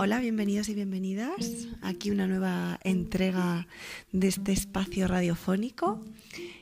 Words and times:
Hola, 0.00 0.20
bienvenidos 0.20 0.68
y 0.68 0.74
bienvenidas. 0.74 1.66
Aquí 1.82 2.12
una 2.12 2.28
nueva 2.28 2.78
entrega 2.84 3.66
de 4.12 4.28
este 4.28 4.52
espacio 4.52 5.08
radiofónico. 5.08 6.00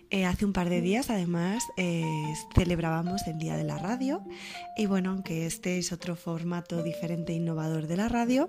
Eh, 0.09 0.25
hace 0.25 0.47
un 0.47 0.55
par 0.55 0.71
de 0.71 0.81
días, 0.81 1.11
además, 1.11 1.63
eh, 1.77 2.03
celebrábamos 2.55 3.27
el 3.27 3.37
Día 3.37 3.55
de 3.59 3.65
la 3.65 3.77
Radio. 3.77 4.23
Y 4.79 4.87
bueno, 4.87 5.11
aunque 5.11 5.45
este 5.45 5.77
es 5.77 5.93
otro 5.93 6.17
formato 6.17 6.83
diferente 6.83 7.35
e 7.35 7.37
innovador 7.37 7.89
de 7.89 7.99
la 7.99 8.09
radio, 8.09 8.49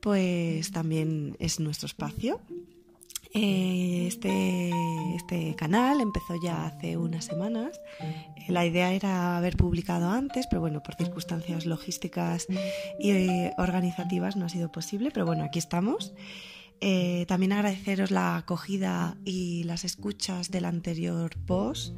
pues 0.00 0.72
también 0.72 1.36
es 1.38 1.60
nuestro 1.60 1.86
espacio. 1.86 2.40
Eh, 3.32 4.06
este, 4.08 4.70
este 5.14 5.54
canal 5.54 6.00
empezó 6.00 6.34
ya 6.42 6.66
hace 6.66 6.96
unas 6.96 7.24
semanas. 7.24 7.80
La 8.48 8.66
idea 8.66 8.92
era 8.92 9.36
haber 9.36 9.56
publicado 9.56 10.10
antes, 10.10 10.46
pero 10.48 10.60
bueno, 10.60 10.82
por 10.82 10.96
circunstancias 10.96 11.66
logísticas 11.66 12.48
y 12.98 13.50
organizativas 13.56 14.36
no 14.36 14.46
ha 14.46 14.48
sido 14.48 14.72
posible. 14.72 15.10
Pero 15.12 15.26
bueno, 15.26 15.44
aquí 15.44 15.58
estamos. 15.58 16.12
Eh, 16.82 17.26
también 17.28 17.52
agradeceros 17.52 18.10
la 18.10 18.36
acogida 18.36 19.18
y 19.24 19.64
las 19.64 19.84
escuchas 19.84 20.50
del 20.50 20.64
anterior 20.64 21.30
post. 21.46 21.94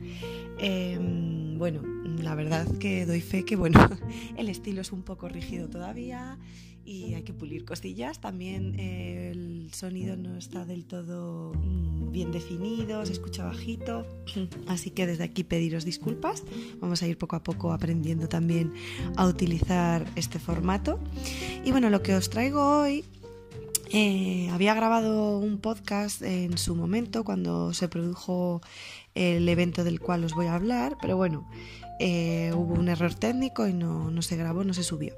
Em, 0.58 1.56
bueno, 1.56 1.82
la 2.20 2.34
verdad 2.34 2.66
que 2.78 3.06
doy 3.06 3.20
fe 3.20 3.44
que 3.44 3.54
bueno, 3.54 3.78
el 4.36 4.48
estilo 4.48 4.80
es 4.80 4.90
un 4.90 5.02
poco 5.02 5.28
rígido 5.28 5.68
todavía 5.68 6.38
y 6.84 7.14
hay 7.14 7.22
que 7.22 7.32
pulir 7.32 7.64
cosillas. 7.64 8.20
También 8.20 8.78
eh, 8.78 9.30
el 9.32 9.70
sonido 9.72 10.16
no 10.16 10.36
está 10.36 10.64
del 10.64 10.84
todo 10.84 11.52
mm, 11.54 12.12
bien 12.12 12.32
definido, 12.32 13.04
se 13.06 13.12
escucha 13.12 13.44
bajito, 13.44 14.06
así 14.66 14.90
que 14.90 15.06
desde 15.06 15.24
aquí 15.24 15.44
pediros 15.44 15.84
disculpas. 15.84 16.42
Vamos 16.80 17.02
a 17.02 17.06
ir 17.06 17.18
poco 17.18 17.36
a 17.36 17.42
poco 17.42 17.72
aprendiendo 17.72 18.28
también 18.28 18.72
a 19.16 19.26
utilizar 19.26 20.06
este 20.16 20.38
formato. 20.38 20.98
Y 21.64 21.70
bueno, 21.70 21.90
lo 21.90 22.02
que 22.02 22.14
os 22.14 22.30
traigo 22.30 22.80
hoy 22.80 23.04
eh, 23.90 24.48
había 24.50 24.74
grabado 24.74 25.38
un 25.38 25.58
podcast 25.58 26.22
en 26.22 26.56
su 26.56 26.74
momento 26.74 27.24
cuando 27.24 27.74
se 27.74 27.88
produjo 27.88 28.62
el 29.14 29.46
evento 29.48 29.84
del 29.84 30.00
cual 30.00 30.24
os 30.24 30.34
voy 30.34 30.46
a 30.46 30.54
hablar, 30.54 30.96
pero 31.00 31.16
bueno, 31.16 31.46
eh, 32.00 32.52
hubo 32.54 32.74
un 32.74 32.88
error 32.88 33.14
técnico 33.14 33.68
y 33.68 33.74
no, 33.74 34.10
no 34.10 34.22
se 34.22 34.36
grabó, 34.36 34.64
no 34.64 34.72
se 34.72 34.82
subió. 34.82 35.14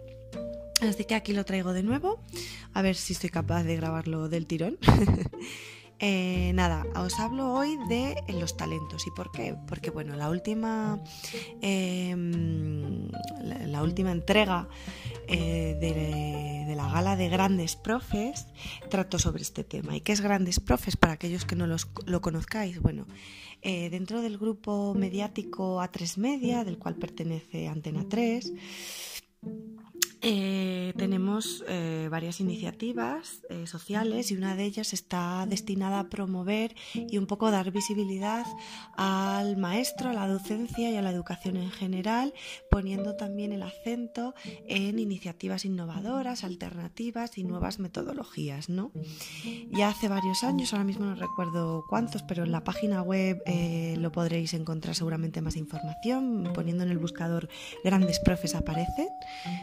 Así 0.88 1.04
que 1.04 1.14
aquí 1.14 1.32
lo 1.32 1.44
traigo 1.44 1.72
de 1.72 1.82
nuevo, 1.82 2.20
a 2.72 2.82
ver 2.82 2.96
si 2.96 3.14
estoy 3.14 3.30
capaz 3.30 3.62
de 3.64 3.77
grabarlo 3.77 4.28
del 4.28 4.46
tirón. 4.46 4.78
Eh, 6.00 6.52
nada, 6.54 6.84
os 6.96 7.18
hablo 7.20 7.54
hoy 7.54 7.78
de 7.88 8.16
los 8.28 8.56
talentos. 8.56 9.06
¿Y 9.06 9.10
por 9.12 9.30
qué? 9.30 9.56
Porque 9.68 9.90
bueno, 9.90 10.16
la 10.16 10.28
última, 10.28 11.00
em, 11.62 13.08
la, 13.40 13.82
última 13.82 14.10
entrega 14.10 14.68
eh, 15.28 15.78
de, 15.80 16.74
la 16.74 16.90
gala 16.90 17.16
de 17.16 17.28
grandes 17.28 17.77
profes 17.77 18.48
trató 18.90 19.18
sobre 19.18 19.42
este 19.42 19.62
tema. 19.62 19.96
¿Y 19.96 20.00
qué 20.00 20.12
es 20.12 20.20
grandes 20.20 20.58
profes? 20.58 20.96
Para 20.96 21.14
aquellos 21.14 21.44
que 21.44 21.55
no 21.55 21.66
los, 21.66 21.88
lo 22.05 22.20
conozcáis, 22.20 22.80
bueno, 22.80 23.06
eh, 23.62 23.88
dentro 23.88 24.20
del 24.20 24.36
grupo 24.36 24.94
mediático 24.94 25.80
A3 25.80 26.18
Media, 26.18 26.64
del 26.64 26.77
cual 26.77 26.96
pertenece 26.96 27.68
Antena 27.68 28.05
3, 28.06 28.52
eh, 30.27 30.94
tenemos 30.97 31.62
eh, 31.69 32.08
varias 32.11 32.41
iniciativas 32.41 33.42
eh, 33.50 33.67
sociales 33.67 34.30
y 34.30 34.36
una 34.36 34.56
de 34.56 34.64
ellas 34.64 34.94
está 34.94 35.44
destinada 35.47 36.00
a 36.00 36.08
promover 36.08 36.75
y 36.94 37.19
un 37.19 37.27
poco 37.27 37.50
dar 37.50 37.70
visibilidad 37.72 38.47
al 38.97 39.58
maestro, 39.58 40.08
a 40.08 40.12
la 40.14 40.27
docencia 40.27 40.91
y 40.91 40.97
a 40.97 41.02
la 41.02 41.11
educación 41.11 41.58
en 41.58 41.70
general, 41.70 42.33
poniendo 42.70 43.17
también 43.17 43.52
el 43.52 43.62
acento 43.62 44.34
en 44.67 44.98
iniciativas 44.98 45.67
innovadoras, 45.67 46.42
alternativas 46.42 47.36
y 47.36 47.45
nuevas 47.45 47.78
metodologías. 47.78 48.70
¿no? 48.70 48.92
Ya 49.72 49.91
hace 49.91 50.08
varios 50.08 50.42
años, 50.42 50.73
ahora 50.73 50.85
mismo 50.85 51.05
no 51.05 51.17
recuerdo 51.17 51.85
cuántos, 51.91 52.23
pero 52.23 52.45
en 52.45 52.52
la 52.52 52.64
página 52.64 53.02
web 53.02 53.42
lo 53.98 54.11
podréis 54.11 54.55
encontrar 54.55 54.95
seguramente 54.95 55.42
más 55.42 55.56
información, 55.56 56.51
poniendo 56.55 56.83
en 56.83 56.91
el 56.91 56.98
buscador 56.98 57.51
grandes 57.85 58.20
profes 58.20 58.55
aparecen, 58.55 59.08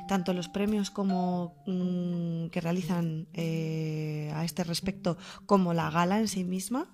tanto 0.07 0.33
los 0.33 0.50
premios 0.51 0.91
como 0.91 1.55
mm, 1.65 2.47
que 2.47 2.61
realizan 2.61 3.27
eh, 3.33 4.31
a 4.35 4.45
este 4.45 4.63
respecto 4.63 5.17
como 5.45 5.73
la 5.73 5.89
gala 5.89 6.19
en 6.19 6.27
sí 6.27 6.43
misma 6.43 6.87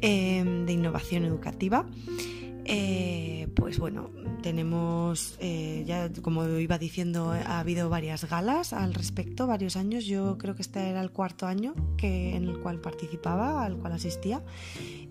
em, 0.00 0.66
de 0.66 0.72
innovación 0.72 1.24
educativa. 1.24 1.86
Eh, 2.66 3.48
pues 3.54 3.78
bueno, 3.78 4.10
tenemos, 4.42 5.36
eh, 5.40 5.84
ya 5.86 6.10
como 6.22 6.46
iba 6.58 6.78
diciendo, 6.78 7.30
ha 7.30 7.60
habido 7.60 7.88
varias 7.88 8.28
galas 8.28 8.72
al 8.72 8.94
respecto, 8.94 9.46
varios 9.46 9.76
años. 9.76 10.06
Yo 10.06 10.38
creo 10.38 10.54
que 10.54 10.62
este 10.62 10.88
era 10.88 11.00
el 11.00 11.10
cuarto 11.10 11.46
año 11.46 11.74
que, 11.96 12.36
en 12.36 12.44
el 12.44 12.60
cual 12.60 12.80
participaba, 12.80 13.64
al 13.64 13.76
cual 13.76 13.92
asistía. 13.92 14.42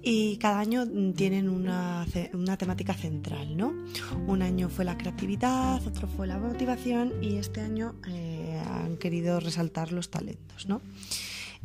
Y 0.02 0.38
cada 0.38 0.60
año 0.60 0.86
tienen 1.16 1.48
una, 1.48 2.06
una 2.34 2.58
temática 2.58 2.94
central, 2.94 3.56
¿no? 3.56 3.74
Un 4.28 4.42
año 4.42 4.68
fue 4.68 4.84
la 4.84 4.98
creatividad, 4.98 5.86
otro 5.88 6.08
fue 6.08 6.28
la 6.28 6.38
motivación 6.38 7.14
y 7.22 7.38
este 7.38 7.62
año 7.62 7.96
eh, 8.10 8.62
han 8.68 8.98
querido 8.98 9.40
resaltar 9.40 9.94
los 9.94 10.10
talentos, 10.10 10.68
¿no? 10.68 10.82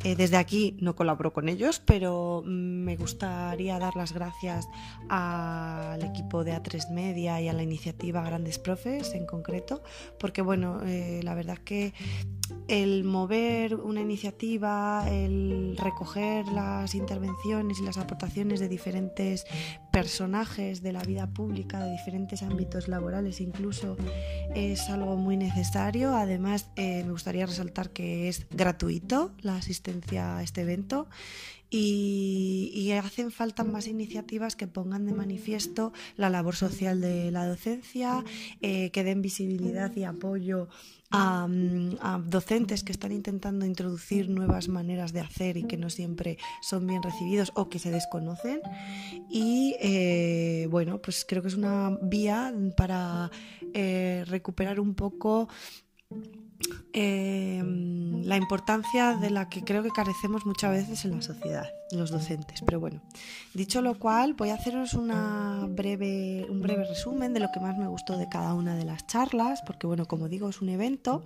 Eh, 0.03 0.15
desde 0.15 0.37
aquí 0.37 0.77
no 0.79 0.95
colaboro 0.95 1.33
con 1.33 1.49
ellos, 1.49 1.81
pero 1.85 2.41
me 2.45 2.95
gustaría 2.95 3.77
dar 3.79 3.97
las 3.97 4.13
gracias 4.13 4.65
al 5.09 6.01
equipo 6.03 6.45
de 6.45 6.53
A3 6.53 6.89
Media 6.91 7.41
y 7.41 7.49
a 7.49 7.53
la 7.53 7.63
iniciativa 7.63 8.23
Grandes 8.23 8.59
Profes 8.59 9.13
en 9.13 9.25
concreto, 9.25 9.83
porque 10.17 10.41
bueno, 10.41 10.81
eh, 10.85 11.19
la 11.23 11.35
verdad 11.35 11.57
que 11.57 11.93
el 12.67 13.03
mover 13.03 13.75
una 13.75 13.99
iniciativa, 13.99 15.05
el 15.09 15.75
recoger 15.77 16.47
las 16.47 16.95
intervenciones 16.95 17.79
y 17.79 17.83
las 17.83 17.97
aportaciones 17.97 18.59
de 18.59 18.69
diferentes 18.69 19.45
personajes 19.91 20.81
de 20.81 20.93
la 20.93 21.03
vida 21.03 21.27
pública, 21.27 21.83
de 21.83 21.91
diferentes 21.91 22.41
ámbitos 22.41 22.87
laborales 22.87 23.41
incluso, 23.41 23.97
es 24.55 24.89
algo 24.89 25.17
muy 25.17 25.35
necesario. 25.35 26.15
Además, 26.15 26.69
eh, 26.75 27.03
me 27.03 27.11
gustaría 27.11 27.45
resaltar 27.45 27.89
que 27.89 28.29
es 28.29 28.47
gratuito 28.49 29.31
la 29.41 29.57
asistencia 29.57 29.88
a 30.19 30.43
este 30.43 30.61
evento 30.61 31.07
y, 31.69 32.91
hacen 32.91 33.31
falta 33.31 33.63
más 33.63 33.87
iniciativas 33.87 34.55
que 34.55 34.67
pongan 34.67 35.05
de 35.05 35.13
manifiesto 35.13 35.93
la 36.17 36.29
labor 36.29 36.55
social 36.55 36.99
de 36.99 37.31
la 37.31 37.45
docencia, 37.45 38.23
eh, 38.61 38.89
que 38.91 39.03
den 39.03 39.21
visibilidad 39.21 39.95
y 39.95 40.03
apoyo 40.03 40.67
a, 41.11 41.47
docentes 42.25 42.83
que 42.83 42.91
están 42.91 43.11
intentando 43.11 43.65
introducir 43.65 44.29
nuevas 44.29 44.67
maneras 44.67 45.13
de 45.13 45.21
hacer 45.21 45.57
y 45.57 45.63
que 45.63 45.77
no 45.77 45.89
siempre 45.89 46.37
son 46.61 46.87
bien 46.87 47.03
recibidos 47.03 47.51
o 47.55 47.69
que 47.69 47.79
se 47.79 47.91
desconocen. 47.91 48.61
Y 49.29 49.75
eh, 49.79 50.67
bueno, 50.69 50.99
pues 51.01 51.25
creo 51.27 51.41
que 51.41 51.49
es 51.49 51.55
una 51.55 51.97
vía 52.01 52.53
para 52.75 53.31
eh, 53.73 54.23
recuperar 54.27 54.79
un 54.79 54.95
poco 54.95 55.49
Em, 56.91 58.23
la 58.25 58.35
importancia 58.35 59.15
de 59.15 59.29
la 59.29 59.47
que 59.47 59.63
creo 59.63 59.83
que 59.83 59.91
carecemos 59.91 60.45
muchas 60.45 60.71
veces 60.71 61.05
en 61.05 61.11
la 61.11 61.21
sociedad, 61.21 61.69
los 61.91 62.09
docentes. 62.09 62.61
Pero 62.65 62.79
bueno, 62.79 63.01
dicho 63.53 63.81
lo 63.81 63.97
cual, 63.97 64.33
voy 64.33 64.49
a 64.49 64.55
haceros 64.55 64.93
una 64.93 65.65
breve, 65.69 66.45
un 66.49 66.61
breve 66.61 66.85
resumen 66.85 67.33
de 67.33 67.39
lo 67.39 67.51
que 67.53 67.59
más 67.59 67.77
me 67.77 67.87
gustó 67.87 68.17
de 68.17 68.27
cada 68.27 68.53
una 68.53 68.75
de 68.75 68.85
las 68.85 69.05
charlas, 69.07 69.61
porque 69.65 69.87
bueno, 69.87 70.05
como 70.05 70.27
digo, 70.27 70.49
es 70.49 70.61
un 70.61 70.69
evento 70.69 71.23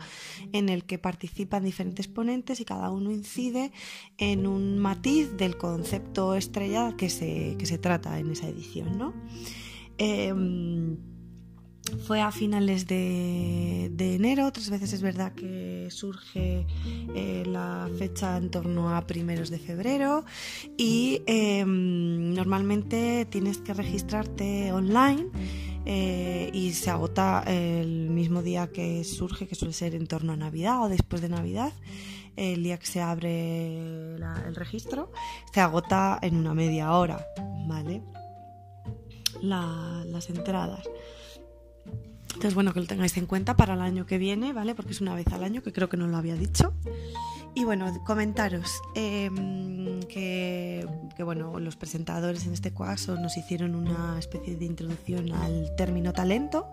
en 0.51 0.69
el 0.69 0.83
que 0.83 0.99
participan 0.99 1.63
diferentes 1.63 2.07
ponentes 2.07 2.59
y 2.59 2.65
cada 2.65 2.91
uno 2.91 3.11
incide 3.11 3.71
en 4.17 4.45
un 4.45 4.77
matiz 4.77 5.35
del 5.37 5.57
concepto 5.57 6.35
estrella 6.35 6.95
que 6.97 7.09
se, 7.09 7.55
que 7.57 7.65
se 7.65 7.77
trata 7.77 8.19
en 8.19 8.29
esa 8.31 8.47
edición, 8.47 8.97
¿no? 8.97 9.13
Em, 9.97 11.12
fue 12.05 12.21
a 12.21 12.31
finales 12.31 12.87
de, 12.87 13.91
enero, 13.99 14.47
otras 14.47 14.69
veces 14.69 14.93
es 14.93 15.01
verdad 15.01 15.33
que 15.33 15.87
surge 15.89 16.65
eh, 17.15 17.43
la 17.45 17.89
fecha 17.97 18.37
en 18.37 18.49
torno 18.49 18.95
a 18.95 19.05
primeros 19.05 19.49
de 19.49 19.59
febrero 19.59 20.25
y 20.77 21.21
em, 21.25 22.33
normalmente 22.33 23.25
tienes 23.29 23.57
que 23.57 23.73
registrarte 23.73 24.71
online 24.71 25.27
eh, 25.85 26.49
y 26.53 26.73
se 26.73 26.89
agota 26.89 27.43
el 27.45 28.09
mismo 28.09 28.41
día 28.41 28.67
que 28.67 29.03
surge, 29.03 29.47
que 29.47 29.55
suele 29.55 29.73
ser 29.73 29.95
en 29.95 30.07
torno 30.07 30.33
a 30.33 30.37
Navidad 30.37 30.83
o 30.83 30.89
después 30.89 31.21
de 31.21 31.29
Navidad. 31.29 31.73
El 32.35 32.63
día 32.63 32.79
que 32.79 32.87
se 32.87 32.99
abre 32.99 34.15
el 34.15 34.55
registro 34.55 35.11
se 35.53 35.61
agota 35.61 36.17
en 36.21 36.35
una 36.35 36.55
media 36.55 36.93
hora, 36.93 37.23
¿vale? 37.67 38.01
las 39.43 40.29
entradas. 40.29 40.83
Entonces, 42.33 42.55
bueno, 42.55 42.73
que 42.73 42.81
lo 42.81 42.87
tengáis 42.87 43.15
en 43.17 43.25
cuenta 43.25 43.55
para 43.55 43.75
el 43.75 43.81
año 43.81 44.05
que 44.05 44.17
viene, 44.17 44.53
¿vale? 44.53 44.75
Porque 44.75 44.91
es 44.91 45.01
una 45.01 45.15
vez 45.15 45.27
al 45.27 45.43
año, 45.43 45.61
que 45.61 45.71
creo 45.71 45.89
que 45.89 45.97
no 45.97 46.07
lo 46.07 46.17
había 46.17 46.35
dicho. 46.35 46.73
Y 47.55 47.65
bueno, 47.65 47.85
comentaros 48.03 48.81
em, 48.95 50.01
que, 50.03 50.85
bueno, 51.19 51.59
los 51.59 51.75
presentadores 51.75 52.47
en 52.47 52.53
este 52.53 52.73
caso 52.73 53.15
nos 53.15 53.37
hicieron 53.37 53.75
una 53.75 54.17
especie 54.17 54.55
de 54.55 54.65
introducción 54.65 55.31
al 55.31 55.75
término 55.75 56.13
talento, 56.13 56.71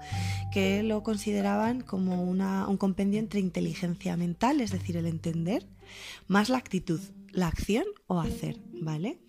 que 0.50 0.82
lo 0.82 1.02
consideraban 1.02 1.82
como 1.82 2.22
un 2.22 2.76
compendio 2.78 3.20
entre 3.20 3.40
inteligencia 3.40 4.16
mental, 4.16 4.62
es 4.62 4.70
decir, 4.70 4.96
el 4.96 5.06
entender, 5.06 5.66
más 6.28 6.48
la 6.48 6.56
actitud, 6.56 7.00
la 7.30 7.48
acción 7.48 7.84
o 8.06 8.18
hacer, 8.18 8.58
¿vale? 8.80 9.20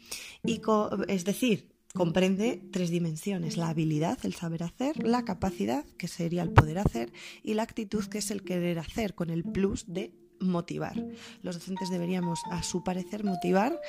Y 0.45 0.61
es 1.09 1.25
decir, 1.25 1.70
comprende 1.93 2.61
tres 2.71 2.89
dimensiones, 2.89 3.57
la 3.57 3.69
habilidad, 3.69 4.17
el 4.23 4.33
saber 4.33 4.63
hacer, 4.63 5.03
la 5.03 5.25
capacidad, 5.25 5.85
que 5.97 6.07
sería 6.07 6.43
el 6.43 6.51
poder 6.51 6.79
hacer, 6.79 7.11
y 7.43 7.53
la 7.53 7.63
actitud, 7.63 8.05
que 8.05 8.19
es 8.19 8.31
el 8.31 8.43
querer 8.43 8.79
hacer, 8.79 9.13
con 9.13 9.29
el 9.29 9.43
plus 9.43 9.85
de 9.87 10.13
motivar. 10.39 10.95
Los 11.43 11.55
docentes 11.55 11.89
deberíamos, 11.89 12.39
a 12.51 12.63
su 12.63 12.83
parecer, 12.83 13.23
motivar, 13.23 13.79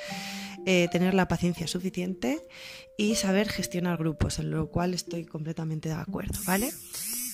eh, 0.65 0.87
tener 0.91 1.13
la 1.13 1.27
paciencia 1.27 1.67
suficiente 1.67 2.41
y 2.97 3.15
saber 3.15 3.49
gestionar 3.49 3.97
grupos, 3.97 4.39
en 4.39 4.51
lo 4.51 4.69
cual 4.69 4.93
estoy 4.93 5.25
completamente 5.25 5.89
de 5.89 5.95
acuerdo, 5.95 6.39
¿vale? 6.45 6.71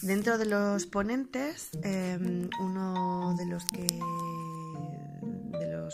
Dentro 0.01 0.37
de 0.37 0.45
los 0.45 0.85
ponentes, 0.85 1.69
em, 1.83 2.49
uno 2.61 3.35
de 3.37 3.45
los 3.45 3.65
que... 3.65 3.87
de 5.59 5.71
los... 5.73 5.93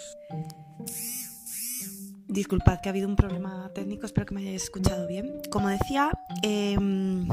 Disculpad 2.27 2.81
que 2.81 2.89
ha 2.89 2.92
habido 2.92 3.07
un 3.07 3.16
problema 3.16 3.69
técnico, 3.74 4.06
espero 4.06 4.25
que 4.25 4.33
me 4.33 4.42
hayáis 4.42 4.63
escuchado 4.63 5.07
bien. 5.07 5.42
Como 5.51 5.69
decía, 5.69 6.12
em, 6.42 7.27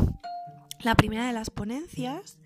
la 0.83 0.95
primera 0.97 1.27
de 1.27 1.33
las 1.33 1.51
ponencias, 1.51 2.39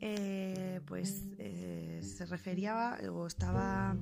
eh, 0.00 0.80
pues 0.86 1.24
eh, 1.38 1.87
se 2.02 2.26
refería 2.26 2.98
o 3.12 3.26
estaba 3.26 3.96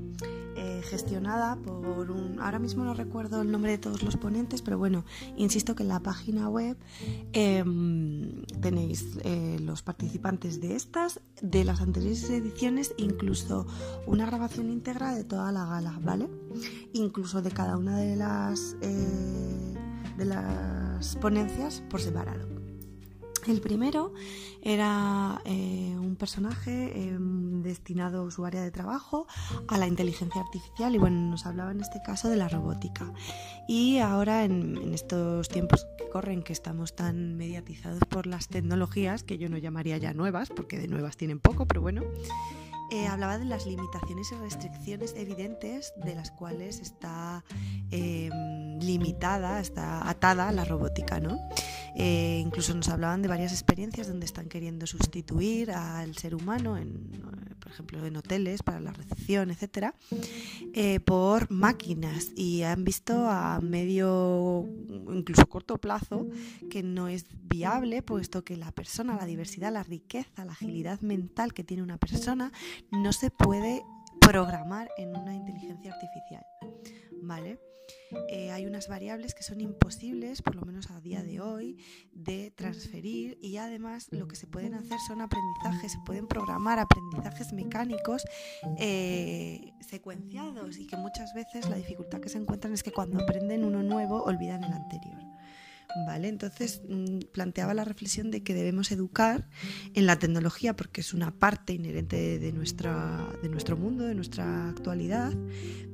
eh, 0.56 0.82
gestionada 0.84 1.56
por 1.56 2.10
un. 2.10 2.40
Ahora 2.40 2.58
mismo 2.58 2.84
no 2.84 2.94
recuerdo 2.94 3.42
el 3.42 3.50
nombre 3.50 3.72
de 3.72 3.78
todos 3.78 4.02
los 4.02 4.16
ponentes, 4.16 4.62
pero 4.62 4.78
bueno, 4.78 5.04
insisto 5.36 5.74
que 5.74 5.82
en 5.82 5.88
la 5.88 6.00
página 6.00 6.48
web 6.48 6.76
em, 7.32 8.44
tenéis 8.60 9.18
los 9.60 9.82
participantes 9.82 10.60
de 10.60 10.76
estas, 10.76 11.20
de 11.40 11.64
las 11.64 11.80
anteriores 11.80 12.28
ediciones, 12.30 12.94
incluso 12.96 13.66
una 14.06 14.26
grabación 14.26 14.70
íntegra 14.70 15.14
de 15.14 15.24
toda 15.24 15.52
la 15.52 15.66
gala, 15.66 15.98
¿vale? 16.02 16.28
Incluso 16.92 17.42
de 17.42 17.50
cada 17.50 17.76
una 17.76 17.98
de 17.98 18.16
las, 18.16 18.76
de 18.80 20.24
las 20.24 21.16
ponencias 21.16 21.82
por 21.88 22.00
separado. 22.00 22.56
El 23.46 23.60
primero 23.60 24.12
era 24.66 25.40
eh, 25.44 25.94
un 25.96 26.16
personaje 26.16 27.06
em, 27.06 27.62
destinado 27.62 28.28
su 28.32 28.44
área 28.44 28.64
de 28.64 28.72
trabajo 28.72 29.28
a 29.68 29.78
la 29.78 29.86
inteligencia 29.86 30.40
artificial 30.40 30.92
y 30.92 30.98
bueno, 30.98 31.20
nos 31.30 31.46
hablaba 31.46 31.70
en 31.70 31.80
este 31.80 32.02
caso 32.02 32.28
de 32.28 32.34
la 32.34 32.48
robótica. 32.48 33.12
Y 33.68 33.98
ahora 33.98 34.42
en, 34.42 34.76
en, 34.76 34.92
estos 34.92 35.48
tiempos 35.48 35.86
que 35.96 36.08
corren, 36.08 36.42
que 36.42 36.52
estamos 36.52 36.96
tan 36.96 37.36
mediatizados 37.36 38.00
por 38.08 38.26
las 38.26 38.48
tecnologías, 38.48 39.22
que 39.22 39.38
yo 39.38 39.48
no 39.48 39.56
llamaría 39.56 39.98
ya 39.98 40.14
nuevas, 40.14 40.48
porque 40.48 40.80
de 40.80 40.88
nuevas 40.88 41.16
tienen 41.16 41.38
poco, 41.38 41.66
pero 41.66 41.80
bueno, 41.80 42.02
eh, 42.90 43.08
hablaba 43.08 43.36
de 43.38 43.44
las 43.44 43.66
limitaciones 43.66 44.30
y 44.30 44.36
restricciones 44.36 45.14
evidentes 45.16 45.92
de 45.96 46.14
las 46.14 46.30
cuales 46.30 46.78
está 46.78 47.44
em, 47.90 48.78
limitada, 48.78 49.58
está 49.60 50.08
atada 50.08 50.52
la 50.52 50.64
robótica, 50.64 51.18
¿no? 51.18 51.36
Eh, 51.96 52.42
incluso 52.44 52.74
nos 52.74 52.88
hablaban 52.88 53.22
de 53.22 53.28
varias 53.28 53.52
experiencias 53.52 54.06
donde 54.06 54.26
están 54.26 54.48
queriendo 54.56 54.86
sustituir 54.86 55.70
al 55.70 56.16
ser 56.16 56.34
humano, 56.34 56.78
en, 56.78 57.10
por 57.60 57.70
ejemplo 57.70 58.06
en 58.06 58.16
hoteles 58.16 58.62
para 58.62 58.80
la 58.80 58.90
recepción, 58.90 59.50
etcétera, 59.50 59.94
eh, 60.72 60.98
por 60.98 61.50
máquinas 61.50 62.32
y 62.34 62.62
han 62.62 62.82
visto 62.82 63.28
a 63.28 63.60
medio, 63.60 64.66
incluso 65.12 65.46
corto 65.46 65.76
plazo, 65.76 66.26
que 66.70 66.82
no 66.82 67.08
es 67.08 67.26
viable, 67.42 68.00
puesto 68.00 68.44
que 68.44 68.56
la 68.56 68.72
persona, 68.72 69.14
la 69.14 69.26
diversidad, 69.26 69.70
la 69.70 69.82
riqueza, 69.82 70.46
la 70.46 70.52
agilidad 70.52 71.02
mental 71.02 71.52
que 71.52 71.62
tiene 71.62 71.82
una 71.82 71.98
persona 71.98 72.50
no 72.90 73.12
se 73.12 73.30
puede 73.30 73.82
programar 74.22 74.88
en 74.96 75.14
una 75.14 75.34
inteligencia 75.34 75.92
artificial, 75.92 76.46
¿vale? 77.20 77.60
Eh, 78.28 78.50
hay 78.50 78.66
unas 78.66 78.88
variables 78.88 79.34
que 79.34 79.42
son 79.42 79.60
imposibles, 79.60 80.42
por 80.42 80.54
lo 80.54 80.62
menos 80.62 80.90
a 80.90 81.00
día 81.00 81.22
de 81.22 81.40
hoy, 81.40 81.76
de 82.12 82.50
transferir 82.50 83.38
y 83.42 83.56
además 83.56 84.08
lo 84.10 84.28
que 84.28 84.36
se 84.36 84.46
pueden 84.46 84.74
hacer 84.74 84.98
son 85.06 85.20
aprendizajes, 85.20 85.92
se 85.92 85.98
pueden 86.06 86.26
programar 86.26 86.78
aprendizajes 86.78 87.52
mecánicos 87.52 88.24
eh, 88.78 89.72
secuenciados 89.80 90.78
y 90.78 90.86
que 90.86 90.96
muchas 90.96 91.34
veces 91.34 91.68
la 91.68 91.76
dificultad 91.76 92.20
que 92.20 92.28
se 92.28 92.38
encuentran 92.38 92.72
es 92.72 92.82
que 92.82 92.92
cuando 92.92 93.20
aprenden 93.20 93.64
uno 93.64 93.82
nuevo 93.82 94.22
olvidan 94.22 94.64
el 94.64 94.72
anterior. 94.72 95.25
¿Vale? 96.06 96.28
Entonces 96.28 96.82
mm, 96.88 97.20
planteaba 97.32 97.72
la 97.72 97.84
reflexión 97.84 98.30
de 98.30 98.42
que 98.42 98.54
debemos 98.54 98.90
educar 98.92 99.48
en 99.94 100.06
la 100.06 100.18
tecnología 100.18 100.76
porque 100.76 101.00
es 101.00 101.14
una 101.14 101.30
parte 101.30 101.72
inherente 101.72 102.38
de, 102.38 102.52
nuestra, 102.52 103.26
de 103.42 103.48
nuestro 103.48 103.76
mundo, 103.76 104.04
de 104.04 104.14
nuestra 104.14 104.68
actualidad, 104.68 105.32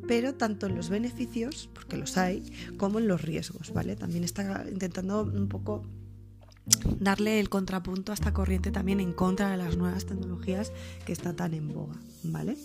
pero 0.08 0.34
tanto 0.34 0.66
en 0.66 0.74
los 0.74 0.88
beneficios, 0.88 1.70
porque 1.72 1.96
los 1.96 2.16
hay, 2.16 2.42
como 2.78 2.98
en 2.98 3.06
los 3.06 3.22
riesgos, 3.22 3.72
¿vale? 3.72 3.94
También 3.94 4.24
está 4.24 4.64
intentando 4.68 5.22
un 5.22 5.48
poco 5.48 5.86
darle 7.00 7.40
el 7.40 7.48
contrapunto 7.48 8.12
a 8.12 8.14
esta 8.14 8.32
corriente 8.32 8.70
también 8.70 9.00
en 9.00 9.12
contra 9.12 9.50
de 9.50 9.56
las 9.56 9.76
nuevas 9.76 10.06
tecnologías 10.06 10.72
que 11.04 11.12
está 11.12 11.34
tan 11.34 11.54
en 11.54 11.72
boga, 11.72 11.96
¿vale? 12.22 12.56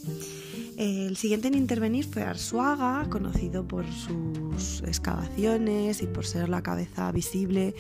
El 0.78 1.18
siguiente 1.18 1.48
en 1.48 1.56
intervenir 1.56 2.06
fue 2.06 2.22
Arsuaga, 2.22 3.08
conocido 3.10 3.68
por 3.68 3.86
sus 3.92 4.84
excavaciones 4.84 6.02
y 6.02 6.08
por 6.08 6.26
ser 6.26 6.50
la 6.50 6.62
cabeza 6.62 7.12
visible 7.12 7.74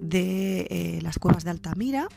de 0.00 0.66
eh, 0.68 0.98
las 1.02 1.18
cuevas 1.18 1.44
de 1.44 1.50
Altamira. 1.50 2.08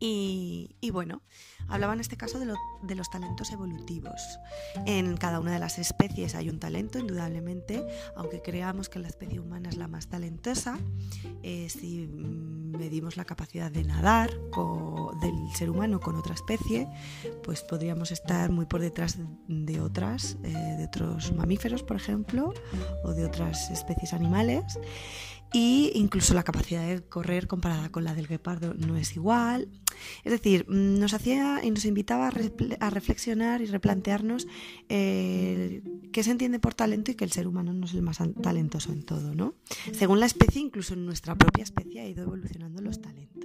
Y, 0.00 0.47
y 0.80 0.90
bueno, 0.90 1.22
Hablaba 1.68 1.92
en 1.92 2.00
este 2.00 2.16
caso 2.16 2.38
de, 2.38 2.94
los 2.94 3.10
talentos 3.10 3.52
evolutivos. 3.52 4.38
En 4.86 5.18
cada 5.18 5.38
una 5.38 5.52
de 5.52 5.58
las 5.58 5.78
especies 5.78 6.34
hay 6.34 6.48
un 6.48 6.58
talento, 6.58 6.98
indudablemente, 6.98 7.86
aunque 8.16 8.40
creamos 8.40 8.88
que 8.88 8.98
la 8.98 9.08
especie 9.08 9.38
humana 9.38 9.68
es 9.68 9.76
la 9.76 9.86
más 9.86 10.08
talentosa. 10.08 10.78
Eh, 11.42 11.68
si 11.68 12.06
medimos 12.06 13.18
la 13.18 13.26
capacidad 13.26 13.70
de 13.70 13.84
nadar 13.84 14.30
del 15.20 15.34
ser 15.54 15.68
humano 15.68 16.00
con 16.00 16.16
otra 16.16 16.34
especie, 16.34 16.88
pues 17.44 17.62
podríamos 17.62 18.12
estar 18.12 18.50
muy 18.50 18.64
por 18.64 18.80
detrás 18.80 19.18
de 19.46 19.80
otras, 19.80 20.38
eh, 20.42 20.76
de 20.78 20.84
otros 20.86 21.32
mamíferos, 21.32 21.82
por 21.82 21.96
ejemplo, 21.96 22.54
o 23.04 23.12
de 23.12 23.26
otras 23.26 23.70
especies 23.70 24.14
animales 24.14 24.78
y 25.52 25.92
incluso 25.94 26.34
la 26.34 26.42
capacidad 26.42 26.86
de 26.86 27.02
correr 27.02 27.46
comparada 27.46 27.90
con 27.90 28.04
la 28.04 28.14
del 28.14 28.26
guepardo 28.26 28.74
no 28.74 28.96
es 28.96 29.16
igual. 29.16 29.68
Es 30.24 30.32
decir, 30.32 30.66
mm, 30.68 30.98
nos 30.98 31.14
hacía 31.14 31.60
y 31.64 31.70
nos 31.70 31.84
invitaba 31.84 32.28
a, 32.28 32.90
reflexionar 32.90 33.62
y 33.62 33.66
replantearnos 33.66 34.46
eh, 34.88 35.82
qué 36.12 36.22
se 36.22 36.30
entiende 36.30 36.58
por 36.58 36.74
talento 36.74 37.10
y 37.10 37.14
que 37.14 37.24
el 37.24 37.32
ser 37.32 37.46
humano 37.46 37.72
no 37.72 37.86
es 37.86 37.94
el 37.94 38.02
más 38.02 38.18
talentoso 38.42 38.92
en 38.92 39.04
todo, 39.04 39.34
¿no? 39.34 39.54
Según 39.92 40.20
la 40.20 40.26
especie, 40.26 40.60
incluso 40.60 40.94
en 40.94 41.06
nuestra 41.06 41.34
propia 41.34 41.64
especie 41.64 42.00
ha 42.00 42.08
ido 42.08 42.22
evolucionando 42.22 42.82
los 42.82 43.00
talentos. 43.00 43.37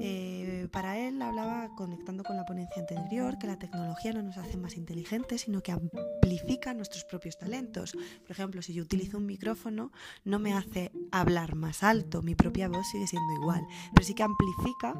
Eh, 0.00 0.68
para 0.72 0.98
él 0.98 1.20
hablaba, 1.22 1.70
conectando 1.76 2.22
con 2.24 2.36
la 2.36 2.44
ponencia 2.44 2.80
anterior, 2.80 3.38
que 3.38 3.46
la 3.46 3.58
tecnología 3.58 4.12
no 4.12 4.22
nos 4.22 4.36
hace 4.36 4.56
más 4.56 4.76
inteligentes, 4.76 5.42
sino 5.42 5.62
que 5.62 5.72
amplifica 5.72 6.74
nuestros 6.74 7.04
propios 7.04 7.38
talentos. 7.38 7.92
Por 7.92 8.30
ejemplo, 8.30 8.62
si 8.62 8.74
yo 8.74 8.82
utilizo 8.82 9.18
un 9.18 9.26
micrófono, 9.26 9.92
no 10.24 10.38
me 10.38 10.52
hace 10.54 10.92
hablar 11.12 11.54
más 11.54 11.82
alto, 11.82 12.22
mi 12.22 12.34
propia 12.34 12.68
voz 12.68 12.86
sigue 12.90 13.06
siendo 13.06 13.32
igual, 13.34 13.66
pero 13.94 14.06
sí 14.06 14.14
que 14.14 14.22
amplifica 14.22 14.94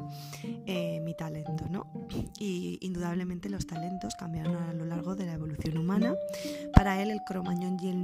eh, 0.65 0.99
mi 1.01 1.15
talento. 1.15 1.67
¿no? 1.69 1.87
Y 2.39 2.77
indudablemente 2.81 3.49
los 3.49 3.67
talentos 3.67 4.15
cambiaron 4.15 4.55
a 4.55 4.73
lo 4.73 4.85
largo 4.85 5.15
de 5.15 5.25
la 5.25 5.33
evolución 5.33 5.77
humana. 5.77 6.15
Para 6.73 7.01
él 7.01 7.11
el 7.11 7.19
cromañón 7.25 7.77
y 7.81 7.89
el, 7.89 7.97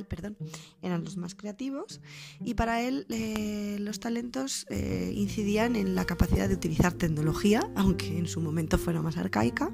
perdón, 0.00 0.36
eran 0.80 1.04
los 1.04 1.16
más 1.16 1.34
creativos 1.34 2.00
y 2.44 2.54
para 2.54 2.82
él 2.82 3.06
eh, 3.10 3.76
los 3.80 4.00
talentos 4.00 4.66
eh, 4.70 5.12
incidían 5.14 5.76
en 5.76 5.94
la 5.94 6.04
capacidad 6.04 6.48
de 6.48 6.54
utilizar 6.54 6.92
tecnología, 6.92 7.70
aunque 7.76 8.18
en 8.18 8.26
su 8.26 8.40
momento 8.40 8.78
fuera 8.78 9.02
más 9.02 9.16
arcaica, 9.16 9.70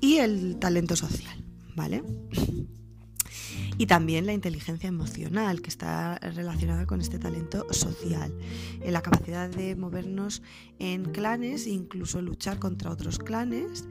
y 0.00 0.16
el 0.16 0.58
talento 0.58 0.96
social, 0.96 1.44
¿vale? 1.74 2.02
Y 3.78 3.86
también 3.86 4.26
la 4.26 4.32
inteligencia 4.32 4.88
emocional, 4.88 5.62
que 5.62 5.70
está 5.70 6.16
relacionada 6.18 6.86
con 6.86 7.00
este 7.00 7.18
talento 7.18 7.66
social, 7.72 8.32
en 8.80 8.92
la 8.92 9.02
capacidad 9.02 9.48
de 9.48 9.76
movernos 9.76 10.42
en 10.78 11.04
clanes, 11.04 11.66
incluso 11.66 12.20
luchar 12.20 12.58
contra 12.58 12.90
otros 12.90 13.18
clanes, 13.18 13.84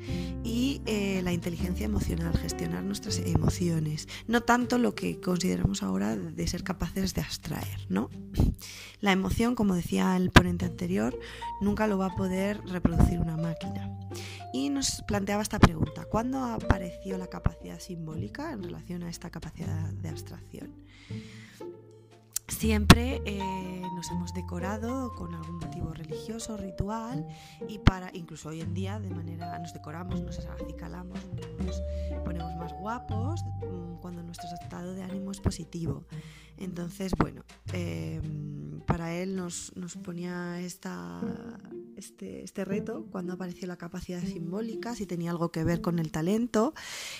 y 0.43 0.81
eh, 0.85 1.21
la 1.23 1.33
inteligencia 1.33 1.85
emocional, 1.85 2.37
gestionar 2.37 2.83
nuestras 2.83 3.19
emociones, 3.19 4.07
no 4.27 4.41
tanto 4.41 4.77
lo 4.77 4.95
que 4.95 5.19
consideramos 5.19 5.83
ahora 5.83 6.15
de 6.15 6.47
ser 6.47 6.63
capaces 6.63 7.13
de 7.13 7.21
abstraer, 7.21 7.85
¿no? 7.89 8.09
La 8.99 9.11
emoción, 9.11 9.55
como 9.55 9.75
decía 9.75 10.15
el 10.15 10.31
ponente 10.31 10.65
anterior, 10.65 11.17
nunca 11.59 11.87
lo 11.87 11.97
va 11.97 12.05
a 12.07 12.15
poder 12.15 12.61
reproducir 12.65 13.19
una 13.19 13.35
máquina. 13.35 13.89
Y 14.53 14.69
nos 14.69 15.01
planteaba 15.07 15.41
esta 15.41 15.59
pregunta, 15.59 16.05
¿cuándo 16.05 16.43
apareció 16.43 17.17
la 17.17 17.27
capacidad 17.27 17.79
simbólica 17.79 18.51
en 18.51 18.63
relación 18.63 19.03
a 19.03 19.09
esta 19.09 19.29
capacidad 19.29 19.72
de 20.01 20.09
abstracción? 20.09 20.71
Siempre 22.47 23.21
eh, 23.25 23.81
nos 23.95 24.09
hemos 24.11 24.33
decorado 24.33 25.13
con 25.15 25.33
algún 25.33 25.57
motivo 25.57 25.93
religioso, 25.93 26.57
ritual, 26.57 27.25
y 27.67 27.79
para, 27.79 28.09
incluso 28.13 28.49
hoy 28.49 28.61
en 28.61 28.73
día, 28.73 28.99
de 28.99 29.09
manera, 29.09 29.57
nos 29.59 29.73
decoramos, 29.73 30.21
nos 30.21 30.39
acicalamos, 30.39 31.19
nos 31.65 31.81
ponemos 32.23 32.55
más 32.55 32.73
guapos 32.73 33.43
mm, 33.43 33.95
cuando 34.01 34.23
nuestro 34.23 34.47
estado 34.61 34.93
de 34.93 35.03
ánimo 35.03 35.31
es 35.31 35.39
positivo. 35.39 36.05
Entonces, 36.57 37.13
bueno, 37.17 37.43
em, 37.71 38.81
para 38.85 39.15
él 39.15 39.35
nos, 39.35 39.75
nos 39.75 39.95
ponía 39.95 40.59
esta, 40.61 41.19
este, 41.95 42.43
este, 42.43 42.65
reto 42.65 43.05
cuando 43.11 43.33
apareció 43.33 43.67
la 43.67 43.77
capacidad 43.77 44.21
simbólica, 44.21 44.95
si 44.95 45.05
tenía 45.05 45.31
algo 45.31 45.51
que 45.51 45.63
ver 45.63 45.81
con 45.81 45.99
el 45.99 46.11
talento. 46.11 46.73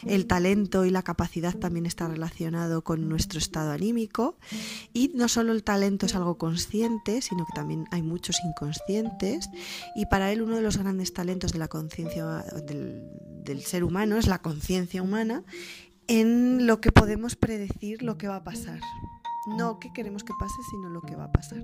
El 0.06 0.28
talento 0.28 0.86
y 0.86 0.92
la 0.92 1.04
capacidad 1.04 1.56
también 1.56 1.86
está 1.86 2.08
relacionado 2.08 2.84
con 2.84 3.10
nuestro 3.10 3.40
estado 3.40 3.72
anímico. 3.72 4.38
Y 4.94 5.12
no 5.16 5.28
solo 5.28 5.52
el 5.52 5.64
talento 5.64 6.06
es 6.06 6.16
algo 6.16 6.38
consciente, 6.38 7.22
sino 7.22 7.46
que 7.46 7.54
también 7.56 7.86
hay 7.92 8.02
muchos 8.02 8.38
inconscientes. 8.46 9.50
Y 9.96 10.06
para 10.06 10.32
él 10.32 10.42
uno 10.42 10.56
de 10.56 10.62
los 10.62 10.78
grandes 10.78 11.14
talentos 11.14 11.54
de 11.54 11.60
la 11.60 11.68
conciencia 11.68 12.26
del, 12.68 13.04
del 13.44 13.62
ser 13.62 13.84
humano 13.84 14.18
es 14.18 14.28
la 14.28 14.42
conciencia 14.42 15.02
humana 15.02 15.44
en 16.08 16.68
lo 16.68 16.82
que 16.82 16.92
podemos 16.92 17.36
predecir 17.36 18.04
lo 18.04 18.18
que 18.18 18.28
va 18.28 18.38
a 18.38 18.44
pasar. 18.44 18.80
No 19.48 19.80
que 19.80 19.92
queremos 19.94 20.24
que 20.24 20.34
pase, 20.40 20.62
sino 20.72 20.90
lo 20.90 21.02
que 21.02 21.16
va 21.16 21.26
a 21.26 21.32
pasar. 21.32 21.64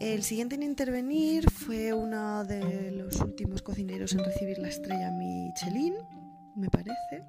El 0.00 0.22
siguiente 0.22 0.56
en 0.56 0.64
intervenir 0.64 1.48
fue 1.50 1.92
uno 1.92 2.44
de 2.44 2.90
los 2.90 3.20
últimos 3.20 3.62
cocineros 3.62 4.12
en 4.12 4.24
recibir 4.24 4.58
la 4.58 4.68
estrella 4.68 5.10
Michelin, 5.12 5.94
me 6.56 6.68
parece. 6.68 7.24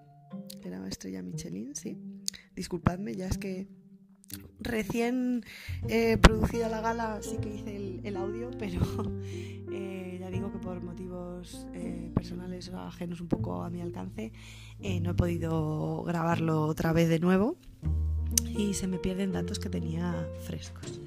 Era 0.64 0.80
la 0.80 0.88
estrella 0.88 1.22
Michelin, 1.22 1.76
sí. 1.76 1.98
Disculpadme, 2.56 3.14
ya 3.14 3.28
es 3.28 3.38
que 3.38 3.68
recién 4.60 5.44
eh, 5.88 6.18
producida 6.18 6.70
la 6.70 6.82
gala 6.82 7.20
sí 7.22 7.38
que 7.38 7.54
hice 7.54 8.00
el, 8.04 8.18
audio, 8.18 8.50
pero 8.58 8.82
eh, 9.72 10.18
ya 10.20 10.30
digo 10.32 10.52
que 10.52 10.58
por 10.58 10.82
motivos 10.82 11.68
eh, 11.74 12.12
personales 12.16 12.70
ajenos 12.70 13.22
un 13.22 13.28
poco 13.28 13.62
a 13.62 13.70
mi 13.70 13.82
alcance 13.82 14.32
no 15.02 15.12
he 15.12 15.14
podido 15.14 16.04
grabarlo 16.04 16.64
otra 16.64 16.94
vez 16.94 17.10
de 17.10 17.20
nuevo 17.20 17.58
y 18.56 18.74
se 18.74 18.88
me 18.88 18.98
pierden 18.98 19.32
datos 19.32 19.60
que 19.60 19.70
tenía 19.70 20.28
frescos. 20.46 21.00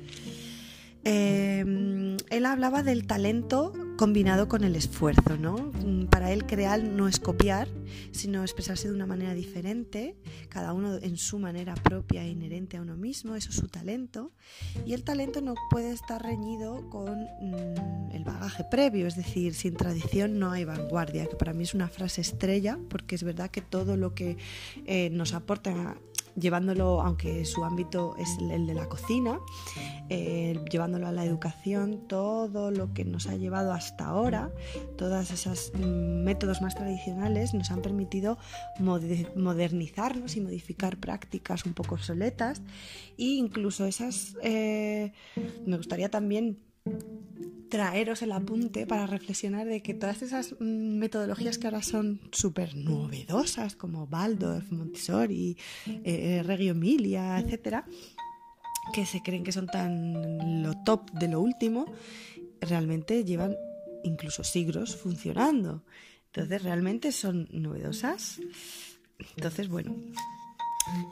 Em, 1.09 2.17
él 2.31 2.47
hablaba 2.47 2.83
del 2.83 3.07
talento 3.07 3.73
combinado 3.97 4.49
con 4.49 4.65
el 4.65 4.75
esfuerzo, 4.75 5.37
¿no? 5.39 5.71
Para 6.11 6.33
él 6.33 6.47
crear 6.47 6.83
no 6.83 7.07
es 7.07 7.21
copiar, 7.21 7.69
sino 8.11 8.43
expresarse 8.43 8.89
de 8.89 8.95
una 8.95 9.07
manera 9.07 9.33
diferente, 9.33 10.17
cada 10.49 10.73
uno 10.73 10.97
en 10.97 11.17
su 11.17 11.39
manera 11.39 11.75
propia 11.75 12.25
e 12.25 12.31
inherente 12.31 12.77
a 12.77 12.83
uno 12.83 12.97
mismo, 12.97 13.37
eso 13.37 13.51
es 13.51 13.55
su 13.55 13.69
talento. 13.69 14.33
Y 14.85 14.95
el 14.95 15.05
talento 15.05 15.41
no 15.41 15.55
puede 15.71 15.93
estar 15.93 16.21
reñido 16.21 16.91
con 16.91 17.21
mm, 17.23 18.11
el 18.11 18.25
bagaje 18.25 18.65
previo, 18.69 19.07
es 19.07 19.15
decir, 19.15 19.55
sin 19.55 19.75
tradición 19.75 20.41
no 20.41 20.51
hay 20.51 20.65
vanguardia, 20.65 21.27
que 21.27 21.37
para 21.37 21.53
mí 21.53 21.63
es 21.63 21.75
una 21.75 21.87
frase 21.87 22.21
estrella, 22.21 22.81
porque 22.91 23.15
es 23.15 23.23
verdad 23.23 23.49
que 23.49 23.61
todo 23.61 23.97
lo 23.97 24.13
que 24.13 24.39
eh, 24.87 25.11
nos 25.11 25.35
aporta 25.35 25.97
llevándolo, 26.37 27.01
aunque 27.01 27.45
su 27.45 27.65
ámbito 27.65 28.15
es 28.19 28.39
el 28.39 28.67
de 28.67 28.75
la 28.75 28.89
cocina, 28.89 29.41
eh, 30.09 30.59
llevándolo 30.71 31.07
a 31.07 31.13
la 31.13 31.25
educación, 31.25 32.07
todo 32.07 32.71
lo 32.71 32.93
que 32.93 33.05
nos 33.05 33.27
ha 33.27 33.37
llevado 33.37 33.73
hasta 33.73 34.07
ahora, 34.07 34.53
todos 34.97 35.31
esos 35.31 35.73
mm, 35.75 36.25
métodos 36.25 36.63
más 36.63 36.75
tradicionales 36.75 37.55
nos 37.55 37.71
han 37.71 37.83
permitido 37.83 38.39
modernizarnos 38.79 40.37
y 40.37 40.41
modificar 40.41 40.99
prácticas 40.99 41.65
un 41.65 41.73
poco 41.73 41.95
obsoletas. 41.95 42.63
E 43.19 43.25
incluso 43.25 43.87
esas, 43.87 44.37
eh, 44.43 45.13
me 45.67 45.77
gustaría 45.77 46.11
también 46.11 46.59
traeros 47.69 48.23
el 48.23 48.33
apunte 48.33 48.87
para 48.87 49.07
reflexionar 49.07 49.67
de 49.67 49.83
que 49.83 49.95
todas 49.95 50.23
esas 50.23 50.55
mm, 50.59 50.99
metodologías 50.99 51.59
que 51.59 51.67
ahora 51.67 51.83
son 51.83 52.21
súper 52.33 52.77
novedosas, 52.77 53.77
como 53.77 54.05
Waldorf, 54.05 54.71
Montessori, 54.71 55.57
eh, 55.87 56.43
Reggio 56.45 56.73
Emilia, 56.73 57.39
etcétera, 57.39 57.87
que 58.93 59.07
se 59.07 59.23
creen 59.23 59.45
que 59.45 59.53
son 59.53 59.67
tan 59.67 60.63
lo 60.63 60.75
top 60.85 61.11
de 61.13 61.29
lo 61.29 61.41
último, 61.41 61.87
realmente 62.61 63.25
llevan 63.25 63.57
incluso 64.05 64.45
siglos 64.45 64.97
funcionando. 64.97 65.83
Entonces, 66.27 66.63
realmente 66.63 67.13
son 67.13 67.49
novedosas. 67.51 68.41
Entonces, 69.37 69.69
bueno, 69.69 69.97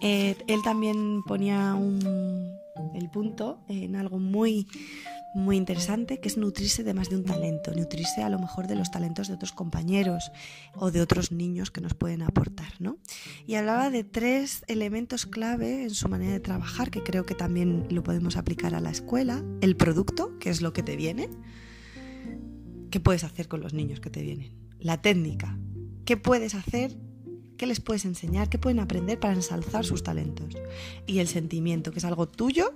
eh, 0.01 0.37
él 0.47 0.63
también 0.63 1.23
ponía 1.25 1.75
el 2.95 3.11
punto 3.11 3.65
en 3.69 3.97
algo 3.97 4.19
muy 4.19 4.67
muy 5.35 5.57
interesante, 5.57 6.21
que 6.21 6.29
es 6.29 6.37
nutrirse 6.37 6.85
de 6.85 6.95
más 6.95 7.11
de 7.11 7.17
un 7.17 7.25
talento, 7.25 7.73
nutrirse 7.75 8.23
a 8.23 8.31
lo 8.31 8.39
mejor 8.39 8.69
de 8.69 8.77
los 8.77 8.93
talentos 8.93 9.27
de 9.27 9.35
otros 9.35 9.51
compañeros 9.51 10.31
o 10.77 10.93
de 10.93 11.03
otros 11.03 11.33
niños 11.33 11.73
que 11.73 11.81
nos 11.81 11.95
pueden 11.95 12.23
aportar. 12.23 12.73
¿no? 12.79 12.99
Y 13.45 13.57
hablaba 13.57 13.91
de 13.91 14.05
tres 14.05 14.65
elementos 14.69 15.27
clave 15.27 15.83
en 15.83 15.91
su 15.91 16.09
manera 16.09 16.33
de 16.33 16.41
trabajar, 16.41 16.91
que 16.93 17.03
creo 17.03 17.27
que 17.27 17.35
también 17.35 17.89
lo 17.91 18.05
podemos 18.05 18.37
aplicar 18.37 18.77
a 18.77 18.81
la 18.81 18.91
escuela. 18.91 19.43
El 19.61 19.77
producto, 19.77 20.39
que 20.39 20.51
es 20.51 20.63
lo 20.63 20.73
que 20.73 20.85
te 20.85 20.95
viene. 20.95 21.29
¿Qué 22.91 23.01
puedes 23.01 23.25
hacer 23.25 23.49
con 23.49 23.61
los 23.61 23.75
niños 23.75 23.99
que 23.99 24.11
te 24.11 24.23
vienen? 24.23 24.53
La 24.79 25.03
técnica. 25.03 25.59
¿Qué 26.05 26.17
puedes 26.17 26.55
hacer 26.55 26.97
¿Qué 27.57 27.67
les 27.67 27.81
puedes 27.81 28.05
enseñar? 28.05 28.49
¿Qué 28.49 28.59
pueden 28.59 28.81
aprender 28.81 29.19
para 29.21 29.35
ensalzar 29.35 29.85
sus 29.85 30.03
talentos? 30.03 30.57
Y 31.07 31.19
el 31.19 31.29
sentimiento, 31.29 31.93
que 31.93 31.99
es 31.99 32.05
algo 32.05 32.29
tuyo, 32.29 32.73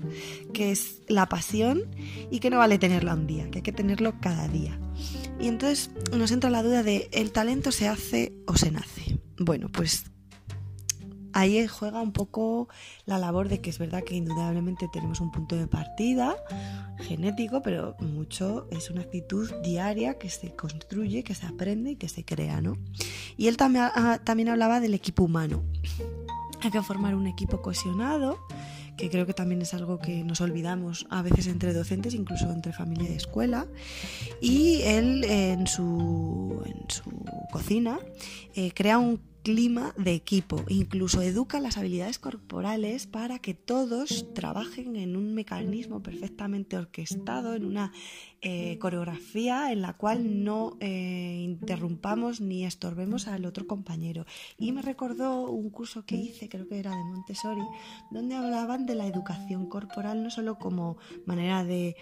que 0.52 0.70
es 0.70 1.02
la 1.08 1.28
pasión 1.28 1.82
y 2.30 2.40
que 2.40 2.50
no 2.50 2.58
vale 2.58 2.78
tenerla 2.78 3.14
un 3.14 3.26
día, 3.26 3.50
que 3.50 3.58
hay 3.58 3.62
que 3.62 3.72
tenerlo 3.72 4.14
cada 4.20 4.48
día. 4.48 4.78
Y 5.40 5.48
entonces 5.48 5.90
nos 6.16 6.30
entra 6.30 6.50
la 6.50 6.62
duda 6.62 6.82
de, 6.82 7.08
¿el 7.12 7.32
talento 7.32 7.72
se 7.72 7.88
hace 7.88 8.34
o 8.46 8.56
se 8.56 8.70
nace? 8.70 9.18
Bueno, 9.38 9.68
pues 9.70 10.04
ahí 11.38 11.66
juega 11.68 12.00
un 12.00 12.12
poco 12.12 12.68
la 13.06 13.18
labor 13.18 13.48
de 13.48 13.60
que 13.60 13.70
es 13.70 13.78
verdad 13.78 14.02
que 14.02 14.16
indudablemente 14.16 14.88
tenemos 14.92 15.20
un 15.20 15.30
punto 15.30 15.56
de 15.56 15.66
partida 15.66 16.36
genético, 16.98 17.62
pero 17.62 17.96
mucho 18.00 18.66
es 18.70 18.90
una 18.90 19.02
actitud 19.02 19.50
diaria 19.62 20.18
que 20.18 20.30
se 20.30 20.54
construye, 20.56 21.22
que 21.22 21.34
se 21.34 21.46
aprende 21.46 21.92
y 21.92 21.96
que 21.96 22.08
se 22.08 22.24
crea, 22.24 22.60
¿no? 22.60 22.76
Y 23.36 23.46
él 23.46 23.56
también, 23.56 23.86
también 24.24 24.48
hablaba 24.48 24.80
del 24.80 24.94
equipo 24.94 25.22
humano. 25.22 25.62
Hay 26.60 26.72
que 26.72 26.82
formar 26.82 27.14
un 27.14 27.28
equipo 27.28 27.62
cohesionado, 27.62 28.36
que 28.96 29.08
creo 29.08 29.24
que 29.24 29.32
también 29.32 29.62
es 29.62 29.74
algo 29.74 30.00
que 30.00 30.24
nos 30.24 30.40
olvidamos 30.40 31.06
a 31.08 31.22
veces 31.22 31.46
entre 31.46 31.72
docentes, 31.72 32.14
incluso 32.14 32.50
entre 32.50 32.72
familia 32.72 33.08
y 33.12 33.14
escuela. 33.14 33.68
Y 34.40 34.82
él 34.82 35.22
en 35.22 35.68
su, 35.68 36.60
en 36.66 36.90
su 36.90 37.04
cocina 37.52 38.00
eh, 38.56 38.72
crea 38.74 38.98
un 38.98 39.20
clima 39.48 39.94
de 39.96 40.12
equipo, 40.12 40.62
incluso 40.68 41.22
educa 41.22 41.58
las 41.58 41.78
habilidades 41.78 42.18
corporales 42.18 43.06
para 43.06 43.38
que 43.38 43.54
todos 43.54 44.26
trabajen 44.34 44.94
en 44.94 45.16
un 45.16 45.32
mecanismo 45.32 46.02
perfectamente 46.02 46.76
orquestado, 46.76 47.54
en 47.54 47.64
una 47.64 47.90
eh, 48.42 48.78
coreografía 48.78 49.72
en 49.72 49.80
la 49.80 49.94
cual 49.94 50.44
no 50.44 50.76
eh, 50.80 51.40
interrumpamos 51.42 52.42
ni 52.42 52.66
estorbemos 52.66 53.26
al 53.26 53.46
otro 53.46 53.66
compañero. 53.66 54.26
Y 54.58 54.72
me 54.72 54.82
recordó 54.82 55.50
un 55.50 55.70
curso 55.70 56.04
que 56.04 56.16
hice, 56.16 56.50
creo 56.50 56.68
que 56.68 56.78
era 56.78 56.90
de 56.90 57.04
Montessori, 57.04 57.62
donde 58.10 58.34
hablaban 58.34 58.84
de 58.84 58.96
la 58.96 59.06
educación 59.06 59.66
corporal 59.66 60.22
no 60.22 60.30
solo 60.30 60.58
como 60.58 60.98
manera 61.24 61.64
de, 61.64 61.96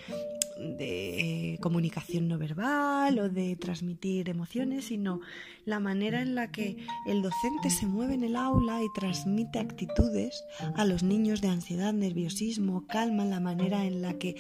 de 0.58 1.54
eh, 1.54 1.58
comunicación 1.60 2.26
no 2.26 2.38
verbal 2.38 3.18
o 3.20 3.28
de 3.28 3.54
transmitir 3.54 4.28
emociones, 4.28 4.86
sino 4.86 5.20
la 5.64 5.80
manera 5.80 6.20
en 6.22 6.34
la 6.34 6.50
que 6.50 6.76
el 7.06 7.22
docente 7.22 7.35
se 7.70 7.86
mueve 7.86 8.14
en 8.14 8.24
el 8.24 8.36
aula 8.36 8.82
y 8.82 8.92
transmite 8.94 9.58
actitudes 9.58 10.44
a 10.74 10.84
los 10.84 11.02
niños 11.02 11.40
de 11.40 11.48
ansiedad, 11.48 11.92
nerviosismo, 11.92 12.86
calma, 12.86 13.24
la 13.24 13.40
manera 13.40 13.84
en 13.84 14.02
la 14.02 14.14
que 14.14 14.36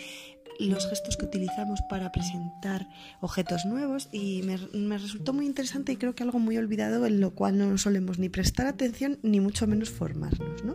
los 0.58 0.88
gestos 0.88 1.16
que 1.16 1.26
utilizamos 1.26 1.80
para 1.82 2.12
presentar 2.12 2.88
objetos 3.20 3.66
nuevos 3.66 4.08
y 4.12 4.42
me, 4.42 4.96
resultó 4.98 5.32
muy 5.32 5.46
interesante 5.46 5.92
y 5.92 5.96
creo 5.96 6.14
que 6.14 6.22
algo 6.22 6.38
muy 6.38 6.56
olvidado 6.56 7.04
en 7.06 7.20
lo 7.20 7.34
cual 7.34 7.58
no 7.58 7.76
solemos 7.78 8.18
ni 8.18 8.28
prestar 8.28 8.66
atención 8.66 9.18
ni 9.22 9.40
mucho 9.40 9.66
menos 9.66 9.90
formarnos. 9.90 10.64
¿no? 10.64 10.74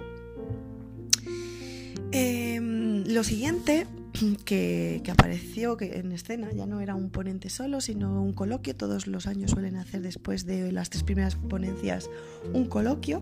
Em, 2.11 3.05
lo 3.07 3.23
siguiente 3.23 3.87
que, 4.46 5.01
apareció 5.12 5.77
que 5.77 6.00
en 6.00 6.12
escena 6.12 6.51
ya 6.51 6.65
no 6.65 6.82
era 6.82 6.96
un 6.96 7.10
ponente 7.10 7.50
solo, 7.50 7.82
sino 7.82 8.22
un 8.22 8.34
coloquio. 8.34 8.75
Todos 8.75 9.08
los 9.08 9.27
años 9.27 9.51
suelen 9.51 9.75
hacer 9.75 10.01
después 10.01 10.46
de 10.46 10.72
las 10.72 10.89
tres 10.89 11.03
primeras 11.03 11.36
ponencias 11.36 12.10
un 12.53 12.65
coloquio 12.65 13.22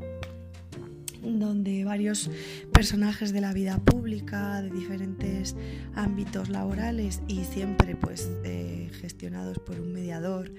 donde 1.22 1.84
varios 1.84 2.32
personajes 2.72 3.34
de 3.34 3.42
la 3.42 3.52
vida 3.52 3.78
pública, 3.80 4.62
de 4.62 4.70
diferentes 4.70 5.56
ámbitos 5.94 6.48
laborales 6.48 7.22
y 7.28 7.44
siempre 7.44 7.96
pues 7.98 8.30
eh, 8.46 8.90
gestionados 9.02 9.60
por 9.60 9.80
un 9.82 9.92
mediador, 9.92 10.52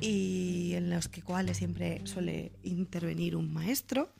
y 0.00 0.72
en 0.74 0.90
los 0.90 1.08
que 1.08 1.22
cuales 1.22 1.56
siempre 1.58 2.00
suele 2.04 2.52
intervenir 2.62 3.36
un 3.36 3.52
maestro, 3.52 4.12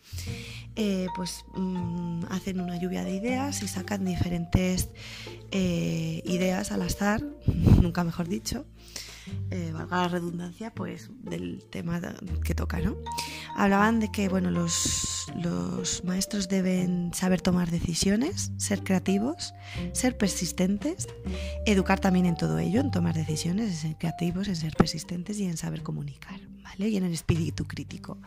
eh, 0.77 1.07
pues 1.17 1.45
mm, 1.55 2.25
hacen 2.31 2.61
una 2.61 2.79
lluvia 2.79 3.05
de 3.05 3.15
ideas 3.15 3.63
y 3.63 3.69
sacan 3.69 4.05
diferentes 4.05 4.89
eh, 5.51 6.23
ideas 6.25 6.73
al 6.73 6.83
azar, 6.83 7.23
nunca 7.83 8.05
mejor 8.05 8.29
dicho, 8.29 8.65
eh, 9.51 9.71
valga 9.73 10.03
la 10.03 10.09
redundancia, 10.09 10.75
pues 10.75 11.11
del 11.23 11.65
tema 11.71 12.01
que 12.45 12.55
toca, 12.55 12.81
¿no? 12.81 12.97
Hablaban 13.57 14.01
de 14.01 14.11
que, 14.11 14.29
bueno, 14.29 14.51
los, 14.51 15.27
los 15.37 16.05
maestros 16.05 16.49
deben 16.49 17.13
saber 17.15 17.41
tomar 17.41 17.71
decisiones, 17.71 18.53
ser 18.57 18.83
creativos, 18.83 19.55
ser 19.93 20.17
persistentes, 20.17 21.09
educar 21.67 22.01
también 22.01 22.27
en 22.27 22.37
todo 22.37 22.59
ello, 22.59 22.81
en 22.81 22.91
tomar 22.91 23.15
decisiones, 23.15 23.71
en 23.71 23.77
ser 23.77 23.99
creativos, 23.99 24.49
en 24.49 24.57
ser 24.57 24.75
persistentes 24.75 25.39
y 25.39 25.45
en 25.45 25.57
saber 25.57 25.83
comunicar, 25.83 26.41
¿vale? 26.63 26.89
Y 26.89 26.97
en 26.97 27.05
el 27.05 27.13
espíritu 27.13 27.65
crítico. 27.65 28.19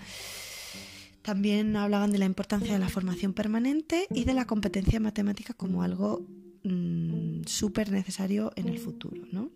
También 1.27 1.75
hablaban 1.75 2.13
de 2.13 2.19
la 2.19 2.25
importancia 2.25 2.71
de 2.71 2.79
la 2.79 2.87
formación 2.87 3.33
permanente 3.33 4.07
y 4.09 4.23
de 4.23 4.33
la 4.33 4.45
competencia 4.45 5.01
matemática 5.01 5.53
como 5.53 5.83
algo 5.83 6.25
mm, 6.63 7.41
súper 7.45 7.91
necesario 7.91 8.53
en 8.55 8.69
el 8.69 8.79
futuro, 8.79 9.23
¿no? 9.33 9.51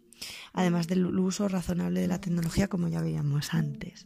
Además 0.54 0.88
del 0.88 1.06
uso 1.20 1.48
razonable 1.48 2.02
de 2.02 2.08
la 2.08 2.22
tecnología 2.22 2.68
como 2.68 2.88
ya 2.88 3.02
veíamos 3.02 3.54
antes. 3.54 4.06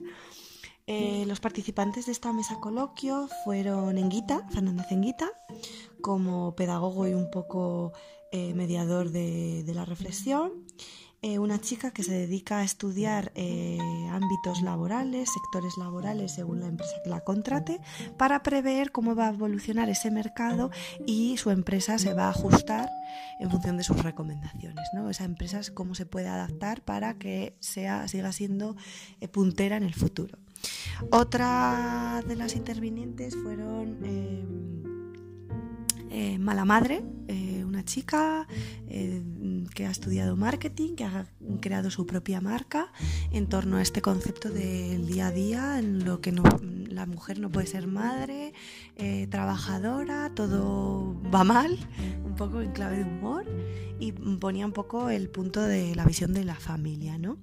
Eh, 0.88 1.26
los 1.26 1.40
participantes 1.40 2.06
de 2.06 2.12
esta 2.12 2.32
mesa 2.32 2.60
coloquio 2.60 3.28
fueron 3.44 3.98
Enguita, 3.98 4.48
Fernández 4.50 4.92
Enguita, 4.92 5.32
como 6.02 6.56
pedagogo 6.56 7.08
y 7.08 7.14
un 7.14 7.32
poco 7.32 7.94
eh, 8.32 8.54
mediador 8.54 9.10
de, 9.10 9.64
de 9.64 9.74
la 9.74 9.86
reflexión, 9.86 10.52
eh, 11.26 11.40
una 11.40 11.60
chica 11.60 11.90
que 11.90 12.04
se 12.04 12.12
dedica 12.12 12.60
a 12.60 12.64
estudiar 12.64 13.32
eh, 13.34 13.80
ámbitos 14.12 14.62
laborales, 14.62 15.28
sectores 15.34 15.76
laborales 15.76 16.34
según 16.36 16.60
la 16.60 16.68
empresa 16.68 16.94
que 17.04 17.10
la 17.10 17.22
contrate, 17.22 17.82
para 18.16 18.44
prever 18.44 18.92
cómo 18.92 19.16
va 19.16 19.30
a 19.30 19.34
evolucionar 19.34 19.90
ese 19.90 20.12
mercado 20.12 20.70
y 21.08 21.38
su 21.38 21.50
empresa 21.50 21.98
se 21.98 22.14
va 22.14 22.26
a 22.26 22.30
ajustar 22.30 22.92
en 23.40 23.50
función 23.50 23.76
de 23.76 23.84
sus 23.84 24.04
recomendaciones. 24.04 24.88
¿no? 24.94 25.10
Esa 25.10 25.24
empresa 25.24 25.60
es 25.60 25.72
cómo 25.72 25.96
se 25.96 26.06
puede 26.06 26.28
adaptar 26.28 26.84
para 26.84 27.16
que 27.16 27.56
sea, 27.60 28.08
siga 28.08 28.32
siendo 28.32 28.76
eh, 29.20 29.28
puntera 29.28 29.78
en 29.78 29.84
el 29.84 29.96
futuro. 29.96 30.38
Otra 31.10 32.22
de 32.28 32.36
las 32.36 32.56
intervinientes 32.56 33.36
fueron 33.36 33.98
Mala 36.40 36.66
Madre, 36.66 37.04
una 37.76 37.84
chica 37.84 38.48
que 38.88 39.86
ha 39.86 39.92
estudiado 39.92 40.38
marketing, 40.38 40.96
que 40.96 41.04
ha 41.04 41.28
creado 41.60 41.92
su 41.92 42.06
propia 42.06 42.40
marca 42.40 42.94
en 43.32 43.48
torno 43.48 43.78
a 43.78 43.82
este 43.82 44.02
concepto 44.02 44.50
del 44.50 45.06
día 45.06 45.28
a 45.28 45.32
día, 45.32 45.80
en 45.80 46.06
lo 46.06 46.22
que 46.22 46.32
no, 46.32 46.44
la 46.88 47.06
mujer 47.06 47.40
no 47.40 47.52
puede 47.52 47.68
ser 47.68 47.88
madre, 47.88 48.54
eh, 48.96 49.28
trabajadora, 49.30 50.32
todo 50.34 51.22
va 51.34 51.44
mal, 51.44 51.78
un 52.24 52.36
poco 52.36 52.62
en 52.62 52.72
clave 52.72 52.98
de 52.98 53.04
humor, 53.04 53.46
y 54.00 54.14
ponía 54.14 54.66
un 54.66 54.72
poco 54.72 55.10
el 55.10 55.30
punto 55.30 55.62
de 55.62 55.94
la 55.96 56.06
visión 56.06 56.34
de 56.34 56.46
la 56.46 56.56
familia, 56.56 57.18
¿no? 57.18 57.38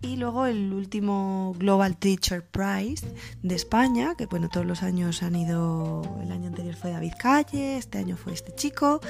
Y 0.00 0.14
luego 0.16 0.46
el 0.46 0.72
último 0.72 1.54
Global 1.58 1.96
Teacher 1.96 2.44
Prize 2.44 3.04
de 3.42 3.54
España, 3.56 4.14
que 4.16 4.26
bueno, 4.26 4.48
todos 4.48 4.64
los 4.64 4.84
años 4.84 5.24
han 5.24 5.34
ido, 5.34 6.02
el 6.22 6.30
año 6.30 6.46
anterior 6.46 6.76
fue 6.76 6.92
David 6.92 7.14
Calle, 7.18 7.78
este 7.78 7.98
año 7.98 8.16
fue 8.16 8.32
este 8.32 8.54
chico, 8.54 9.00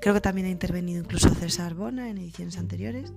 creo 0.00 0.14
que 0.14 0.22
también 0.22 0.46
ha 0.46 0.50
intervenido 0.50 1.00
incluso 1.00 1.28
César 1.34 1.74
Bona 1.74 2.08
en 2.08 2.16
ediciones 2.16 2.56
anteriores. 2.56 3.12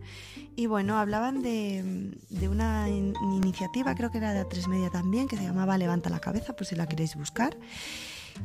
Y 0.58 0.66
bueno, 0.66 1.00
hablaban 1.00 1.42
de, 1.42 2.12
de 2.30 2.50
una 2.50 2.90
iniciativa, 2.90 3.96
creo 3.96 4.12
que 4.12 4.18
era 4.18 4.34
de 4.34 4.42
A3 4.42 4.68
Media 4.68 4.90
también, 4.90 5.30
que 5.30 5.38
se 5.38 5.44
llamaba 5.44 5.78
Levanta 5.78 6.10
la 6.10 6.20
cabeza, 6.20 6.54
por 6.54 6.68
si 6.68 6.76
la 6.76 6.86
queréis 6.86 7.16
buscar 7.16 7.56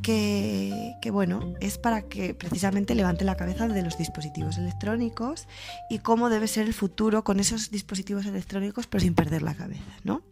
que, 0.03 1.11
bueno, 1.11 1.55
es 1.61 1.79
para 1.79 2.03
que 2.03 2.35
precisamente 2.35 2.95
levante 2.95 3.25
la 3.25 3.37
cabeza 3.37 3.67
de 3.69 3.83
los 3.83 3.99
dispositivos 3.99 4.59
electrónicos 4.59 5.49
y 5.91 5.99
cómo 5.99 6.29
debe 6.29 6.47
ser 6.49 6.67
el 6.67 6.75
futuro 6.75 7.25
con 7.25 7.41
esos 7.41 7.71
dispositivos 7.71 8.27
electrónicos, 8.27 8.87
pero 8.87 9.01
sin 9.01 9.15
perder 9.15 9.43
la 9.43 9.55
cabeza, 9.55 9.83
¿no? 10.05 10.23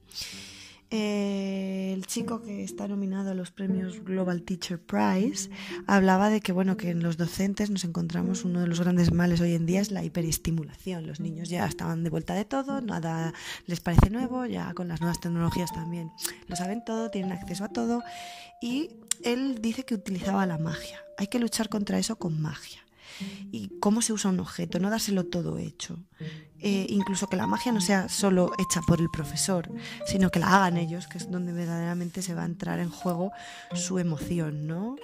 Eh, 0.96 1.92
el 1.92 2.06
chico 2.06 2.40
que 2.40 2.62
está 2.62 2.86
nominado 2.86 3.32
a 3.32 3.34
los 3.34 3.50
premios 3.50 4.04
Global 4.04 4.42
Teacher 4.42 4.78
Prize 4.78 5.50
hablaba 5.88 6.30
de 6.30 6.40
que 6.40 6.52
bueno 6.52 6.76
que 6.76 6.90
en 6.90 7.02
los 7.02 7.16
docentes 7.16 7.68
nos 7.68 7.82
encontramos 7.82 8.44
uno 8.44 8.60
de 8.60 8.68
los 8.68 8.78
grandes 8.78 9.12
males 9.12 9.40
hoy 9.40 9.54
en 9.54 9.66
día 9.66 9.80
es 9.80 9.90
la 9.90 10.04
hiperestimulación. 10.04 11.04
Los 11.04 11.18
niños 11.18 11.48
ya 11.48 11.66
estaban 11.66 12.04
de 12.04 12.10
vuelta 12.10 12.34
de 12.34 12.44
todo, 12.44 12.80
nada 12.80 13.34
les 13.66 13.80
parece 13.80 14.08
nuevo, 14.08 14.46
ya 14.46 14.72
con 14.72 14.86
las 14.86 15.00
nuevas 15.00 15.18
tecnologías 15.18 15.72
también 15.72 16.12
lo 16.46 16.54
saben 16.54 16.84
todo, 16.84 17.10
tienen 17.10 17.32
acceso 17.32 17.64
a 17.64 17.70
todo 17.70 18.04
y 18.62 18.90
él 19.24 19.60
dice 19.60 19.84
que 19.84 19.96
utilizaba 19.96 20.46
la 20.46 20.58
magia. 20.58 21.00
Hay 21.18 21.26
que 21.26 21.40
luchar 21.40 21.68
contra 21.68 21.98
eso 21.98 22.14
con 22.14 22.40
magia. 22.40 22.83
Y 23.52 23.78
cómo 23.80 24.02
se 24.02 24.12
usa 24.12 24.30
un 24.30 24.40
objeto, 24.40 24.78
no 24.78 24.90
dárselo 24.90 25.24
todo 25.26 25.58
hecho. 25.58 25.98
Eh, 26.66 26.86
incluso 26.88 27.26
que 27.28 27.36
la 27.36 27.46
magia 27.46 27.72
no 27.72 27.80
sea 27.82 28.08
solo 28.08 28.52
hecha 28.58 28.80
por 28.80 29.00
el 29.00 29.10
profesor, 29.10 29.70
sino 30.06 30.30
que 30.30 30.38
la 30.38 30.56
hagan 30.56 30.78
ellos, 30.78 31.06
que 31.06 31.18
es 31.18 31.30
donde 31.30 31.52
verdaderamente 31.52 32.22
se 32.22 32.34
va 32.34 32.42
a 32.42 32.46
entrar 32.46 32.78
en 32.78 32.88
juego 32.88 33.32
su 33.74 33.98
emoción, 33.98 34.66
¿no? 34.66 34.96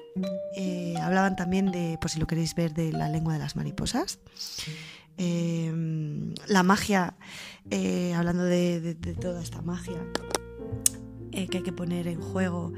Eh, 0.56 0.94
hablaban 1.02 1.36
también 1.36 1.70
de, 1.70 1.98
por 2.00 2.10
si 2.10 2.18
lo 2.18 2.26
queréis 2.26 2.54
ver, 2.54 2.72
de 2.72 2.92
la 2.92 3.10
lengua 3.10 3.34
de 3.34 3.40
las 3.40 3.56
mariposas. 3.56 4.20
Eh, 5.18 5.70
la 6.46 6.62
magia, 6.62 7.14
hablando 8.16 8.44
de, 8.44 8.96
toda 9.20 9.42
esta 9.42 9.60
magia 9.60 9.98
que 11.30 11.58
hay 11.58 11.62
que 11.62 11.72
poner 11.72 12.08
en 12.08 12.20
juego 12.20 12.72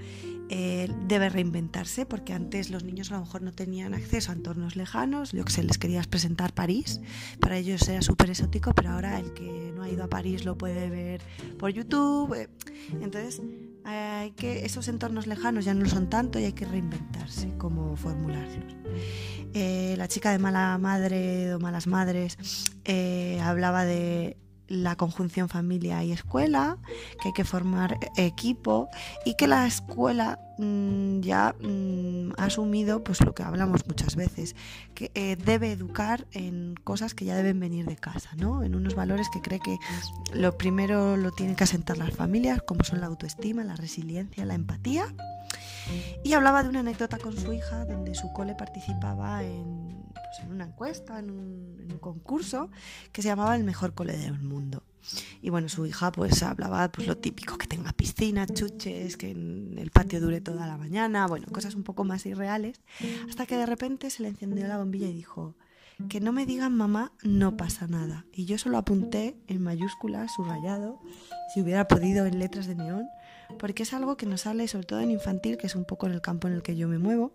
eh, 0.54 0.86
debe 1.08 1.30
reinventarse 1.30 2.04
porque 2.04 2.34
antes 2.34 2.68
los 2.68 2.84
niños 2.84 3.10
a 3.10 3.14
lo 3.14 3.20
mejor 3.20 3.40
no 3.40 3.52
tenían 3.52 3.94
acceso 3.94 4.32
a 4.32 4.34
entornos 4.34 4.76
lejanos, 4.76 5.32
yo 5.32 5.46
que 5.46 5.50
sé, 5.50 5.62
les 5.62 5.78
querías 5.78 6.06
presentar 6.06 6.52
París, 6.52 7.00
para 7.40 7.56
ellos 7.56 7.88
era 7.88 8.02
súper 8.02 8.28
exótico, 8.28 8.74
pero 8.74 8.90
ahora 8.90 9.18
el 9.18 9.32
que 9.32 9.72
no 9.74 9.82
ha 9.82 9.88
ido 9.88 10.04
a 10.04 10.08
París 10.08 10.44
lo 10.44 10.58
puede 10.58 10.90
ver 10.90 11.22
por 11.58 11.70
YouTube. 11.70 12.34
Eh, 12.34 12.50
entonces, 13.00 13.40
hay 13.84 14.32
que, 14.32 14.66
esos 14.66 14.88
entornos 14.88 15.26
lejanos 15.26 15.64
ya 15.64 15.72
no 15.72 15.84
lo 15.84 15.88
son 15.88 16.10
tanto 16.10 16.38
y 16.38 16.44
hay 16.44 16.52
que 16.52 16.66
reinventarse 16.66 17.54
cómo 17.56 17.96
formularlos. 17.96 18.76
Eh, 19.54 19.94
la 19.96 20.06
chica 20.06 20.32
de 20.32 20.38
Mala 20.38 20.76
Madre 20.76 21.54
o 21.54 21.60
Malas 21.60 21.86
Madres 21.86 22.36
hablaba 23.40 23.86
de 23.86 24.36
la 24.68 24.96
conjunción 24.96 25.48
familia 25.48 26.02
y 26.04 26.12
escuela, 26.12 26.78
que 27.20 27.28
hay 27.28 27.34
que 27.34 27.44
formar 27.44 27.98
equipo 28.16 28.88
y 29.24 29.34
que 29.34 29.46
la 29.46 29.66
escuela 29.66 30.38
mm, 30.58 31.20
ya 31.20 31.54
mm, 31.60 32.32
ha 32.38 32.44
asumido 32.44 33.04
pues 33.04 33.20
lo 33.20 33.34
que 33.34 33.42
hablamos 33.42 33.86
muchas 33.86 34.16
veces, 34.16 34.56
que 34.94 35.10
eh, 35.14 35.36
debe 35.36 35.72
educar 35.72 36.26
en 36.32 36.74
cosas 36.84 37.14
que 37.14 37.24
ya 37.24 37.36
deben 37.36 37.60
venir 37.60 37.86
de 37.86 37.96
casa, 37.96 38.30
¿no? 38.36 38.62
En 38.62 38.74
unos 38.74 38.94
valores 38.94 39.28
que 39.30 39.40
cree 39.40 39.60
que 39.60 39.78
lo 40.32 40.56
primero 40.56 41.16
lo 41.16 41.32
tienen 41.32 41.56
que 41.56 41.64
asentar 41.64 41.98
las 41.98 42.14
familias, 42.14 42.62
como 42.62 42.84
son 42.84 43.00
la 43.00 43.06
autoestima, 43.06 43.64
la 43.64 43.76
resiliencia, 43.76 44.44
la 44.44 44.54
empatía. 44.54 45.06
Y 46.24 46.32
hablaba 46.34 46.62
de 46.62 46.68
una 46.68 46.80
anécdota 46.80 47.18
con 47.18 47.36
su 47.36 47.52
hija 47.52 47.84
donde 47.84 48.14
su 48.14 48.32
cole 48.32 48.54
participaba 48.54 49.42
en 49.42 50.04
pues, 50.14 50.48
una 50.48 50.64
encuesta, 50.64 51.18
en 51.18 51.30
un, 51.30 51.72
concurso 52.00 52.68
que 53.12 53.22
se 53.22 53.28
llamaba 53.28 53.54
El 53.54 53.62
mejor 53.62 53.94
cole 53.94 54.16
del 54.16 54.40
mundo. 54.40 54.82
Y 55.40 55.50
bueno, 55.50 55.68
su 55.68 55.86
hija 55.86 56.10
pues 56.10 56.42
hablaba 56.42 56.90
pues 56.90 57.06
lo 57.06 57.16
típico, 57.16 57.58
que 57.58 57.66
tenga 57.66 57.92
piscina, 57.92 58.46
chuches, 58.46 59.16
que 59.16 59.30
en 59.30 59.78
el 59.78 59.90
patio 59.90 60.20
dure 60.20 60.40
toda 60.40 60.66
la 60.66 60.76
mañana, 60.76 61.26
bueno, 61.28 61.46
cosas 61.52 61.74
un 61.74 61.84
poco 61.84 62.02
más 62.02 62.26
irreales, 62.26 62.80
hasta 63.28 63.46
que 63.46 63.56
de 63.56 63.66
repente 63.66 64.10
se 64.10 64.22
le 64.22 64.28
encendió 64.28 64.66
la 64.66 64.78
bombilla 64.78 65.06
y 65.06 65.12
dijo, 65.12 65.54
que 66.08 66.20
no 66.20 66.32
me 66.32 66.46
digan 66.46 66.74
mamá, 66.76 67.12
no 67.22 67.56
pasa 67.56 67.86
nada. 67.86 68.26
Y 68.32 68.44
yo 68.46 68.58
solo 68.58 68.78
apunté 68.78 69.36
en 69.46 69.62
mayúsculas, 69.62 70.32
subrayado, 70.34 71.00
si 71.52 71.62
hubiera 71.62 71.86
podido 71.88 72.26
en 72.26 72.38
letras 72.38 72.66
de 72.66 72.74
neón, 72.74 73.06
porque 73.58 73.82
es 73.84 73.92
algo 73.92 74.16
que 74.16 74.26
nos 74.26 74.42
sale 74.42 74.68
sobre 74.68 74.86
todo 74.86 75.00
en 75.00 75.10
infantil, 75.10 75.56
que 75.56 75.66
es 75.66 75.74
un 75.74 75.84
poco 75.84 76.06
en 76.06 76.12
el 76.12 76.20
campo 76.20 76.48
en 76.48 76.54
el 76.54 76.62
que 76.62 76.76
yo 76.76 76.88
me 76.88 76.98
muevo, 76.98 77.32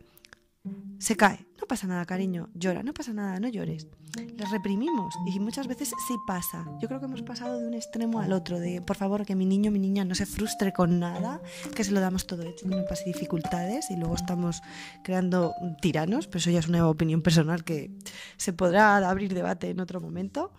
se 0.99 1.15
cae, 1.15 1.45
no 1.59 1.67
pasa 1.67 1.87
nada, 1.87 2.05
cariño, 2.05 2.49
llora, 2.55 2.81
no 2.81 2.93
pasa 2.93 3.13
nada, 3.13 3.39
no 3.39 3.47
llores. 3.47 3.87
Les 4.35 4.49
reprimimos 4.49 5.13
y 5.27 5.39
muchas 5.39 5.67
veces 5.67 5.89
sí 6.07 6.15
pasa. 6.25 6.65
Yo 6.81 6.87
creo 6.87 6.99
que 6.99 7.05
hemos 7.05 7.21
pasado 7.21 7.59
de 7.59 7.67
un 7.67 7.75
extremo 7.75 8.19
al 8.19 8.33
otro, 8.33 8.59
de 8.59 8.81
por 8.81 8.95
favor 8.95 9.25
que 9.25 9.35
mi 9.35 9.45
niño, 9.45 9.69
mi 9.69 9.77
niña 9.77 10.05
no 10.05 10.15
se 10.15 10.25
frustre 10.25 10.73
con 10.73 10.99
nada, 10.99 11.41
que 11.75 11.83
se 11.83 11.91
lo 11.91 11.99
damos 11.99 12.25
todo 12.25 12.41
hecho, 12.43 12.67
no 12.67 12.83
pase 12.85 13.05
dificultades 13.05 13.91
y 13.91 13.95
luego 13.95 14.15
estamos 14.15 14.61
creando 15.03 15.53
tiranos, 15.81 16.27
pero 16.27 16.39
eso 16.39 16.49
ya 16.49 16.59
es 16.59 16.67
una 16.67 16.87
opinión 16.87 17.21
personal 17.21 17.63
que 17.63 17.91
se 18.37 18.53
podrá 18.53 18.97
abrir 18.97 19.33
debate 19.33 19.69
en 19.69 19.79
otro 19.79 20.01
momento. 20.01 20.51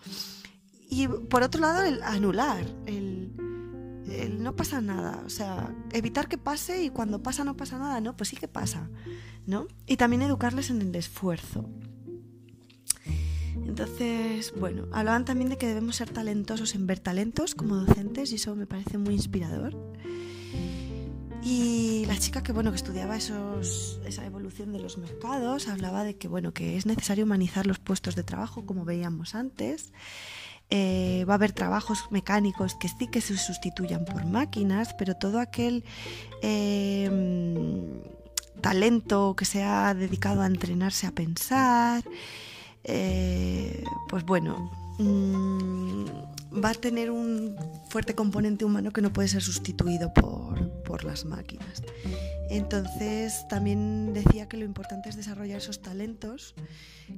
Y 0.88 1.08
por 1.08 1.42
otro 1.42 1.60
lado, 1.60 1.82
el 1.82 2.02
anular, 2.02 2.64
el 2.86 3.47
no 4.38 4.56
pasa 4.56 4.80
nada, 4.80 5.22
o 5.24 5.30
sea, 5.30 5.74
evitar 5.92 6.28
que 6.28 6.38
pase 6.38 6.82
y 6.82 6.90
cuando 6.90 7.22
pasa 7.22 7.44
no 7.44 7.56
pasa 7.56 7.78
nada, 7.78 8.00
no, 8.00 8.16
pues 8.16 8.30
sí 8.30 8.36
que 8.36 8.48
pasa, 8.48 8.88
¿no? 9.46 9.66
Y 9.86 9.96
también 9.96 10.22
educarles 10.22 10.70
en 10.70 10.80
el 10.80 10.94
esfuerzo. 10.94 11.68
Entonces, 13.66 14.52
bueno, 14.58 14.86
hablaban 14.92 15.24
también 15.24 15.50
de 15.50 15.58
que 15.58 15.66
debemos 15.66 15.96
ser 15.96 16.10
talentosos 16.10 16.74
en 16.74 16.86
ver 16.86 17.00
talentos 17.00 17.54
como 17.54 17.76
docentes 17.76 18.32
y 18.32 18.36
eso 18.36 18.56
me 18.56 18.66
parece 18.66 18.98
muy 18.98 19.14
inspirador. 19.14 19.76
Y 21.42 22.04
la 22.06 22.18
chica 22.18 22.42
que 22.42 22.52
bueno 22.52 22.70
que 22.70 22.76
estudiaba 22.76 23.16
esa 23.16 24.26
evolución 24.26 24.72
de 24.72 24.80
los 24.80 24.98
mercados 24.98 25.68
hablaba 25.68 26.02
de 26.02 26.16
que 26.16 26.28
bueno 26.28 26.52
que 26.52 26.76
es 26.76 26.84
necesario 26.84 27.24
humanizar 27.24 27.66
los 27.66 27.78
puestos 27.78 28.16
de 28.16 28.24
trabajo 28.24 28.66
como 28.66 28.84
veíamos 28.84 29.34
antes. 29.34 29.92
Eh, 30.70 31.24
va 31.26 31.34
a 31.34 31.36
haber 31.36 31.52
trabajos 31.52 32.08
mecánicos 32.10 32.74
que 32.74 32.88
sí 32.88 33.08
que 33.08 33.22
se 33.22 33.36
sustituyan 33.38 34.04
por 34.04 34.26
máquinas, 34.26 34.94
pero 34.94 35.14
todo 35.14 35.40
aquel 35.40 35.82
eh, 36.42 37.08
talento 38.60 39.34
que 39.34 39.46
se 39.46 39.62
ha 39.62 39.94
dedicado 39.94 40.42
a 40.42 40.46
entrenarse 40.46 41.06
a 41.06 41.12
pensar, 41.12 42.04
eh, 42.84 43.82
pues 44.10 44.24
bueno, 44.24 44.70
mm, 44.98 46.04
va 46.62 46.70
a 46.70 46.74
tener 46.74 47.10
un 47.10 47.56
fuerte 47.88 48.14
componente 48.14 48.66
humano 48.66 48.90
que 48.90 49.00
no 49.00 49.10
puede 49.10 49.28
ser 49.28 49.42
sustituido 49.42 50.12
por, 50.12 50.70
por 50.82 51.04
las 51.04 51.24
máquinas. 51.24 51.82
Entonces 52.50 53.46
también 53.48 54.12
decía 54.14 54.48
que 54.48 54.56
lo 54.56 54.64
importante 54.64 55.08
es 55.08 55.16
desarrollar 55.16 55.58
esos 55.58 55.82
talentos 55.82 56.54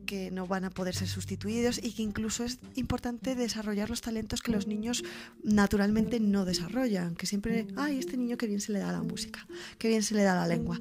que 0.06 0.30
no 0.30 0.46
van 0.46 0.64
a 0.64 0.70
poder 0.70 0.94
ser 0.94 1.08
sustituidos 1.08 1.78
y 1.82 1.92
que 1.92 2.02
incluso 2.02 2.44
es 2.44 2.58
importante 2.74 3.34
desarrollar 3.34 3.90
los 3.90 4.00
talentos 4.00 4.42
que 4.42 4.52
los 4.52 4.66
niños 4.66 5.04
naturalmente 5.42 6.20
no 6.20 6.44
desarrollan, 6.44 7.14
que 7.14 7.26
siempre, 7.26 7.66
ay, 7.76 7.98
este 7.98 8.16
niño 8.16 8.36
que 8.36 8.46
bien 8.46 8.60
se 8.60 8.72
le 8.72 8.80
da 8.80 8.92
la 8.92 9.02
música, 9.02 9.46
que 9.78 9.88
bien 9.88 10.02
se 10.02 10.14
le 10.14 10.22
da 10.22 10.34
la 10.34 10.46
lengua. 10.46 10.80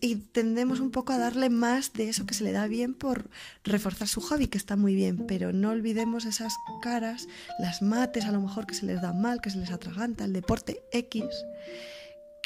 Y 0.00 0.16
tendemos 0.16 0.80
un 0.80 0.90
poco 0.90 1.12
a 1.12 1.18
darle 1.18 1.50
más 1.50 1.92
de 1.92 2.08
eso 2.08 2.26
que 2.26 2.34
se 2.34 2.44
le 2.44 2.52
da 2.52 2.66
bien 2.66 2.94
por 2.94 3.28
reforzar 3.64 4.08
su 4.08 4.20
hobby, 4.20 4.46
que 4.46 4.58
está 4.58 4.76
muy 4.76 4.94
bien, 4.94 5.26
pero 5.26 5.52
no 5.52 5.70
olvidemos 5.70 6.24
esas 6.24 6.54
caras, 6.82 7.28
las 7.58 7.82
mates 7.82 8.24
a 8.24 8.32
lo 8.32 8.40
mejor 8.40 8.66
que 8.66 8.74
se 8.74 8.86
les 8.86 9.02
da 9.02 9.12
mal, 9.12 9.40
que 9.40 9.50
se 9.50 9.58
les 9.58 9.70
atraganta, 9.70 10.24
el 10.24 10.32
deporte 10.32 10.82
X 10.92 11.24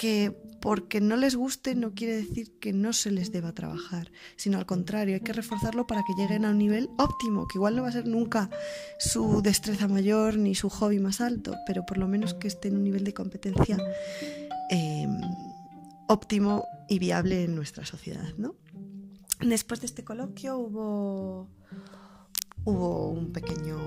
que 0.02 0.36
porque 0.60 1.00
no 1.00 1.14
les 1.14 1.36
guste 1.36 1.76
no 1.76 1.94
quiere 1.94 2.16
decir 2.16 2.58
que 2.58 2.72
no 2.72 2.92
se 2.92 3.12
les 3.12 3.30
deba 3.30 3.52
trabajar, 3.52 4.10
sino 4.34 4.58
al 4.58 4.66
contrario, 4.66 5.14
hay 5.14 5.20
que 5.20 5.32
reforzarlo 5.32 5.86
para 5.86 6.02
que 6.02 6.20
lleguen 6.20 6.44
a 6.44 6.50
un 6.50 6.58
nivel 6.58 6.90
óptimo, 6.98 7.46
que 7.46 7.58
igual 7.58 7.76
no 7.76 7.82
va 7.82 7.88
a 7.90 7.92
ser 7.92 8.08
nunca 8.08 8.50
su 8.98 9.42
destreza 9.42 9.86
mayor 9.86 10.38
ni 10.38 10.56
su 10.56 10.70
hobby 10.70 10.98
más 10.98 11.20
alto, 11.20 11.54
pero 11.68 11.86
por 11.86 11.98
lo 11.98 12.08
menos 12.08 12.34
que 12.34 12.48
esté 12.48 12.66
en 12.66 12.78
un 12.78 12.82
nivel 12.82 13.04
de 13.04 13.14
competencia 13.14 13.78
eh, 14.72 15.06
óptimo 16.08 16.64
y 16.88 16.98
viable 16.98 17.44
en 17.44 17.54
nuestra 17.54 17.86
sociedad. 17.86 18.34
¿no? 18.38 18.56
Después 19.40 19.82
de 19.82 19.86
este 19.86 20.02
coloquio 20.02 20.58
hubo, 20.58 21.48
hubo 22.64 23.08
un 23.08 23.30
pequeño 23.30 23.78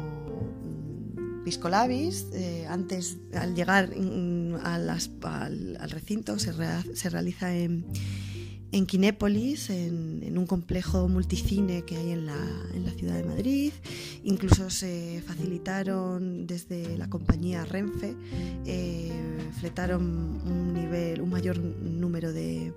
Pisco 1.46 1.70
Labis. 1.70 2.26
Eh, 2.34 2.66
antes, 2.68 3.18
al 3.34 3.54
llegar 3.54 3.92
al, 4.64 5.90
recinto, 5.92 6.40
se, 6.40 6.52
realiza 7.10 7.56
en, 7.56 7.86
en 8.72 8.86
Quinépolis, 8.88 9.70
en, 9.70 10.36
un 10.36 10.48
complejo 10.48 11.08
multicine 11.08 11.84
que 11.84 11.98
hay 11.98 12.12
en 12.12 12.26
la, 12.26 12.36
ciudad 12.98 13.16
de 13.16 13.24
Madrid. 13.24 13.74
Incluso 14.24 14.72
se 14.72 15.22
facilitaron 15.28 16.48
desde 16.48 16.98
la 16.98 17.10
compañía 17.12 17.64
Renfe, 17.64 18.16
eh, 18.66 19.12
fletaron 19.60 20.42
un, 20.48 20.74
nivel, 20.74 21.22
un 21.22 21.30
mayor 21.30 21.60
número 21.60 22.34
de 22.34 22.74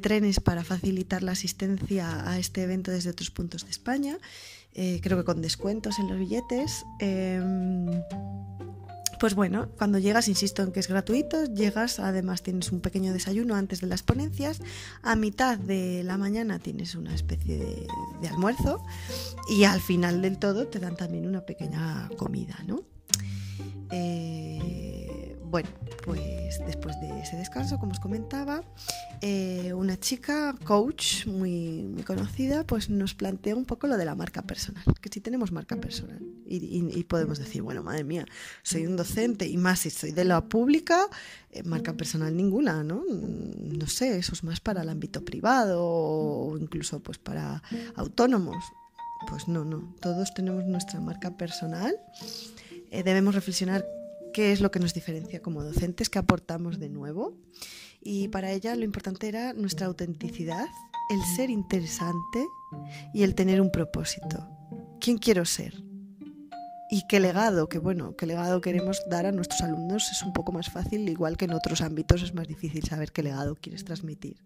trenes 0.00 0.40
para 0.40 0.64
facilitar 0.64 1.22
la 1.22 1.32
asistencia 1.32 2.28
a 2.28 2.38
este 2.38 2.64
evento 2.64 2.90
desde 2.90 3.10
otros 3.10 3.30
puntos 3.30 3.64
de 3.64 3.70
España. 3.70 4.18
Eh, 4.74 5.00
creo 5.02 5.18
que 5.18 5.24
con 5.24 5.42
descuentos 5.42 5.98
en 5.98 6.08
los 6.08 6.18
billetes. 6.18 6.84
Em, 6.98 7.86
pues 9.20 9.34
bueno, 9.34 9.68
cuando 9.76 9.98
llegas, 9.98 10.28
insisto 10.28 10.62
en 10.62 10.72
que 10.72 10.80
es 10.80 10.88
gratuito, 10.88 11.44
llegas, 11.44 12.00
además 12.00 12.42
tienes 12.42 12.72
un 12.72 12.80
pequeño 12.80 13.12
desayuno 13.12 13.54
antes 13.54 13.82
de 13.82 13.86
las 13.86 14.02
ponencias, 14.02 14.60
a 15.02 15.14
mitad 15.14 15.58
de 15.58 16.02
la 16.04 16.16
mañana 16.16 16.58
tienes 16.58 16.94
una 16.94 17.14
especie 17.14 17.58
de, 18.22 18.28
almuerzo 18.28 18.82
y 19.50 19.64
al 19.64 19.82
final 19.82 20.22
del 20.22 20.38
todo 20.38 20.68
te 20.68 20.78
dan 20.78 20.96
también 20.96 21.26
una 21.26 21.44
pequeña 21.44 22.08
comida, 22.16 22.56
¿no? 22.66 22.84
Eh, 23.90 24.49
bueno, 25.50 25.68
pues 26.04 26.60
después 26.64 27.00
de 27.00 27.20
ese 27.20 27.36
descanso, 27.36 27.78
como 27.78 27.92
os 27.92 27.98
comentaba, 27.98 28.62
eh, 29.20 29.72
una 29.74 29.98
chica, 29.98 30.54
coach 30.64 31.26
muy, 31.26 31.92
conocida, 32.06 32.64
pues 32.64 32.88
nos 32.88 33.14
plantea 33.14 33.56
un 33.56 33.64
poco 33.64 33.88
lo 33.88 33.96
de 33.96 34.04
la 34.04 34.14
marca 34.14 34.42
personal, 34.42 34.84
que 35.00 35.08
si 35.12 35.20
tenemos 35.20 35.50
marca 35.50 35.76
personal 35.76 36.20
y, 36.46 37.02
podemos 37.04 37.38
decir, 37.38 37.62
bueno, 37.62 37.82
madre 37.82 38.04
mía, 38.04 38.26
soy 38.62 38.86
un 38.86 38.96
docente 38.96 39.46
y 39.48 39.56
más 39.56 39.80
si 39.80 39.90
soy 39.90 40.12
de 40.12 40.24
la 40.24 40.44
pública, 40.44 41.06
eh, 41.50 41.64
marca 41.64 41.94
personal 41.94 42.36
ninguna, 42.36 42.84
¿no? 42.84 43.02
No 43.08 43.86
sé, 43.88 44.18
eso 44.18 44.32
es 44.34 44.44
más 44.44 44.60
para 44.60 44.82
el 44.82 44.88
ámbito 44.88 45.24
privado 45.24 45.80
o 45.82 46.56
incluso 46.58 47.00
pues 47.00 47.18
para 47.18 47.62
autónomos. 47.96 48.64
Pues 49.28 49.48
no, 49.48 49.64
no, 49.64 49.94
todos 50.00 50.32
tenemos 50.32 50.64
nuestra 50.64 50.98
marca 51.00 51.36
personal. 51.36 51.94
Eh, 52.90 53.02
debemos 53.02 53.34
reflexionar 53.34 53.84
qué 54.32 54.52
es 54.52 54.60
lo 54.60 54.70
que 54.70 54.80
nos 54.80 54.94
diferencia 54.94 55.40
como 55.40 55.62
docentes, 55.62 56.10
qué 56.10 56.18
aportamos 56.18 56.78
de 56.78 56.88
nuevo 56.88 57.36
y 58.02 58.28
para 58.28 58.52
ella 58.52 58.74
lo 58.76 58.84
importante 58.84 59.28
era 59.28 59.52
nuestra 59.52 59.86
autenticidad, 59.86 60.66
el 61.10 61.20
ser 61.36 61.50
interesante 61.50 62.46
y 63.12 63.22
el 63.22 63.34
tener 63.34 63.60
un 63.60 63.70
propósito. 63.70 64.48
¿Quién 65.00 65.18
quiero 65.18 65.44
ser? 65.44 65.82
Y 66.92 67.06
qué 67.08 67.20
legado, 67.20 67.68
que 67.68 67.78
bueno, 67.78 68.16
qué 68.16 68.26
legado 68.26 68.60
queremos 68.60 69.00
dar 69.08 69.26
a 69.26 69.32
nuestros 69.32 69.60
alumnos 69.60 70.10
es 70.10 70.22
un 70.22 70.32
poco 70.32 70.50
más 70.50 70.70
fácil, 70.70 71.08
igual 71.08 71.36
que 71.36 71.44
en 71.44 71.52
otros 71.52 71.82
ámbitos 71.82 72.22
es 72.22 72.34
más 72.34 72.48
difícil 72.48 72.84
saber 72.84 73.12
qué 73.12 73.22
legado 73.22 73.54
quieres 73.54 73.84
transmitir. 73.84 74.42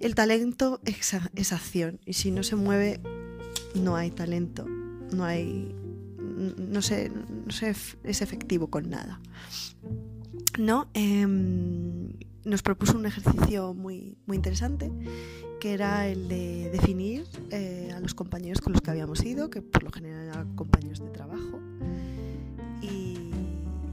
El 0.00 0.14
talento 0.14 0.80
es, 0.84 1.52
acción 1.52 2.00
y 2.06 2.14
si 2.14 2.30
no 2.30 2.42
se 2.42 2.56
mueve 2.56 3.00
no 3.74 3.96
hay 3.96 4.10
talento, 4.10 4.66
no 4.66 5.24
hay, 5.24 5.74
no 6.56 6.82
sé, 6.82 7.10
no 7.10 7.52
sé, 7.52 7.74
es 8.04 8.22
efectivo 8.22 8.68
con 8.68 8.90
nada. 8.90 9.20
¿No? 10.58 10.88
Em, 10.94 12.12
nos 12.44 12.62
propuso 12.62 12.96
un 12.98 13.06
ejercicio 13.06 13.74
muy, 13.74 14.16
muy 14.26 14.36
interesante, 14.36 14.90
que 15.60 15.72
era 15.72 16.08
el 16.08 16.28
de 16.28 16.70
definir 16.70 17.24
eh, 17.50 17.92
a 17.94 18.00
los 18.00 18.14
compañeros 18.14 18.60
con 18.60 18.72
los 18.72 18.82
que 18.82 18.90
habíamos 18.90 19.24
ido, 19.24 19.48
que 19.48 19.62
por 19.62 19.82
lo 19.82 19.90
general 19.90 20.26
eran 20.26 20.56
compañeros 20.56 20.98
de 20.98 21.10
trabajo, 21.10 21.60
y 22.80 23.30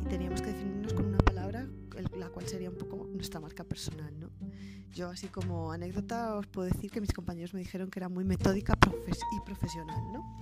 teníamos 0.10 0.42
que 0.42 0.48
definirnos 0.48 0.94
con 0.94 1.06
una 1.06 1.20
palabra, 1.20 1.68
la 2.18 2.30
cual 2.30 2.48
sería 2.48 2.70
un 2.70 2.78
poco 2.78 3.08
nuestra 3.14 3.40
marca 3.40 3.64
personal. 3.64 4.20
¿no? 4.20 4.30
Yo, 4.92 5.10
así 5.10 5.28
como 5.28 5.72
anécdota, 5.72 6.36
os 6.36 6.48
puedo 6.48 6.68
decir 6.68 6.90
que 6.90 7.00
mis 7.00 7.14
compañeros 7.14 7.54
me 7.54 7.60
dijeron 7.60 7.90
que 7.90 8.00
era 8.00 8.10
muy 8.10 8.26
metódica 8.26 8.74
y 8.74 9.46
profesional. 9.46 10.02
¿no? 10.12 10.40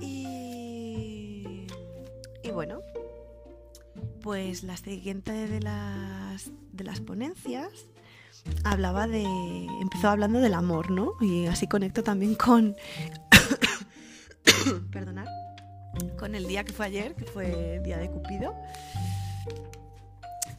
Y, 0.00 1.66
y 2.42 2.50
bueno, 2.52 2.80
pues 4.22 4.62
la 4.62 4.76
siguiente 4.76 5.32
de 5.32 5.60
las, 5.60 6.50
de 6.72 6.84
las 6.84 7.00
ponencias 7.00 7.68
hablaba 8.64 9.06
de. 9.06 9.24
empezó 9.80 10.08
hablando 10.08 10.40
del 10.40 10.54
amor, 10.54 10.90
¿no? 10.90 11.12
Y 11.20 11.46
así 11.46 11.66
conecto 11.66 12.02
también 12.02 12.34
con. 12.34 12.76
perdonad. 14.92 15.26
Con 16.18 16.34
el 16.34 16.46
día 16.46 16.64
que 16.64 16.72
fue 16.72 16.86
ayer, 16.86 17.14
que 17.14 17.24
fue 17.24 17.76
el 17.76 17.82
día 17.82 17.98
de 17.98 18.10
Cupido. 18.10 18.54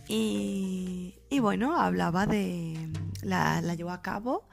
Y, 0.08 1.16
bueno, 1.42 1.80
hablaba 1.80 2.26
de. 2.26 2.90
La, 3.22 3.62
llevó 3.76 3.92
a 3.92 4.02
cabo 4.02 4.48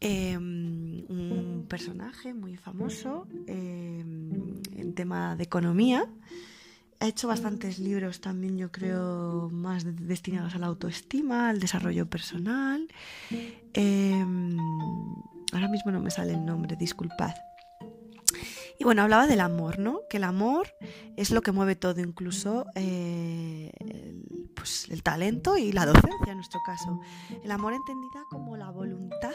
em, 0.00 1.04
un 1.08 1.66
personaje 1.68 2.34
muy 2.34 2.56
famoso 2.56 3.26
em, 3.46 4.60
en 4.76 4.94
tema 4.94 5.36
de 5.36 5.44
economía 5.44 6.08
ha 7.00 7.06
hecho 7.06 7.28
bastantes 7.28 7.78
libros 7.78 8.20
también, 8.20 8.58
yo 8.58 8.72
creo, 8.72 9.48
más 9.52 9.84
destinados 9.84 10.54
a 10.54 10.58
la 10.58 10.66
autoestima, 10.66 11.48
al 11.48 11.60
desarrollo 11.60 12.08
personal. 12.10 12.88
Em, 13.72 14.56
ahora 15.52 15.68
mismo 15.68 15.92
no 15.92 16.00
me 16.00 16.10
sale 16.10 16.32
el 16.32 16.44
nombre, 16.44 16.76
disculpad. 16.76 17.34
Y 18.80 18.84
bueno, 18.84 19.02
hablaba 19.02 19.26
del 19.26 19.40
amor, 19.40 19.78
¿no? 19.78 20.02
Que 20.08 20.18
el 20.18 20.24
amor 20.24 20.68
es 21.16 21.30
lo 21.30 21.42
que 21.42 21.52
mueve 21.52 21.74
todo, 21.74 22.00
incluso 22.00 22.66
eh, 22.74 23.72
el, 23.78 24.50
pues, 24.54 24.86
el 24.90 25.02
talento 25.02 25.56
y 25.56 25.72
la 25.72 25.86
docencia 25.86 26.30
en 26.30 26.36
nuestro 26.36 26.60
caso. 26.64 27.00
El 27.42 27.50
amor 27.50 27.74
entendida 27.74 28.22
como 28.30 28.56
la 28.56 28.70
voluntad 28.70 29.32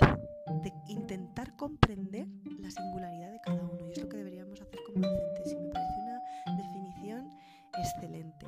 de 0.64 0.74
intentar 0.88 1.56
comprender 1.56 2.28
la 2.60 2.70
singularidad 2.70 3.32
de 3.32 3.40
cada 3.42 3.64
uno. 3.64 3.88
Y 3.90 3.92
es 3.94 4.02
lo 4.02 4.10
que 4.10 4.18
deberíamos 4.18 4.62
hacer 4.62 4.80
como 4.86 5.08
docentes. 5.08 5.52
Y 5.52 5.56
me 5.56 5.70
parece 5.70 5.94
una 6.02 6.58
definición 6.58 7.30
excelente, 7.78 8.46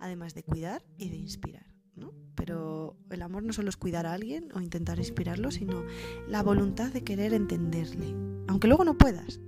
además 0.00 0.34
de 0.34 0.42
cuidar 0.42 0.82
y 0.96 1.10
de 1.10 1.16
inspirar. 1.16 1.66
¿no? 1.96 2.12
Pero 2.34 2.96
el 3.10 3.22
amor 3.22 3.42
no 3.44 3.52
solo 3.52 3.68
es 3.68 3.76
cuidar 3.76 4.06
a 4.06 4.14
alguien 4.14 4.48
o 4.54 4.60
intentar 4.60 4.98
inspirarlo, 4.98 5.50
sino 5.50 5.84
la 6.28 6.42
voluntad 6.42 6.92
de 6.92 7.04
querer 7.04 7.34
entenderle, 7.34 8.14
aunque 8.48 8.66
luego 8.66 8.84
no 8.84 8.98
puedas, 8.98 9.40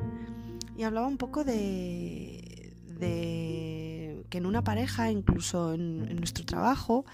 y 0.76 0.84
hablaba 0.84 1.08
un 1.08 1.16
poco 1.16 1.42
de, 1.42 2.74
que 3.00 4.38
en 4.38 4.46
una 4.46 4.62
pareja, 4.62 5.10
incluso 5.10 5.72
en 5.74 6.16
nuestro 6.16 6.44
trabajo, 6.44 7.04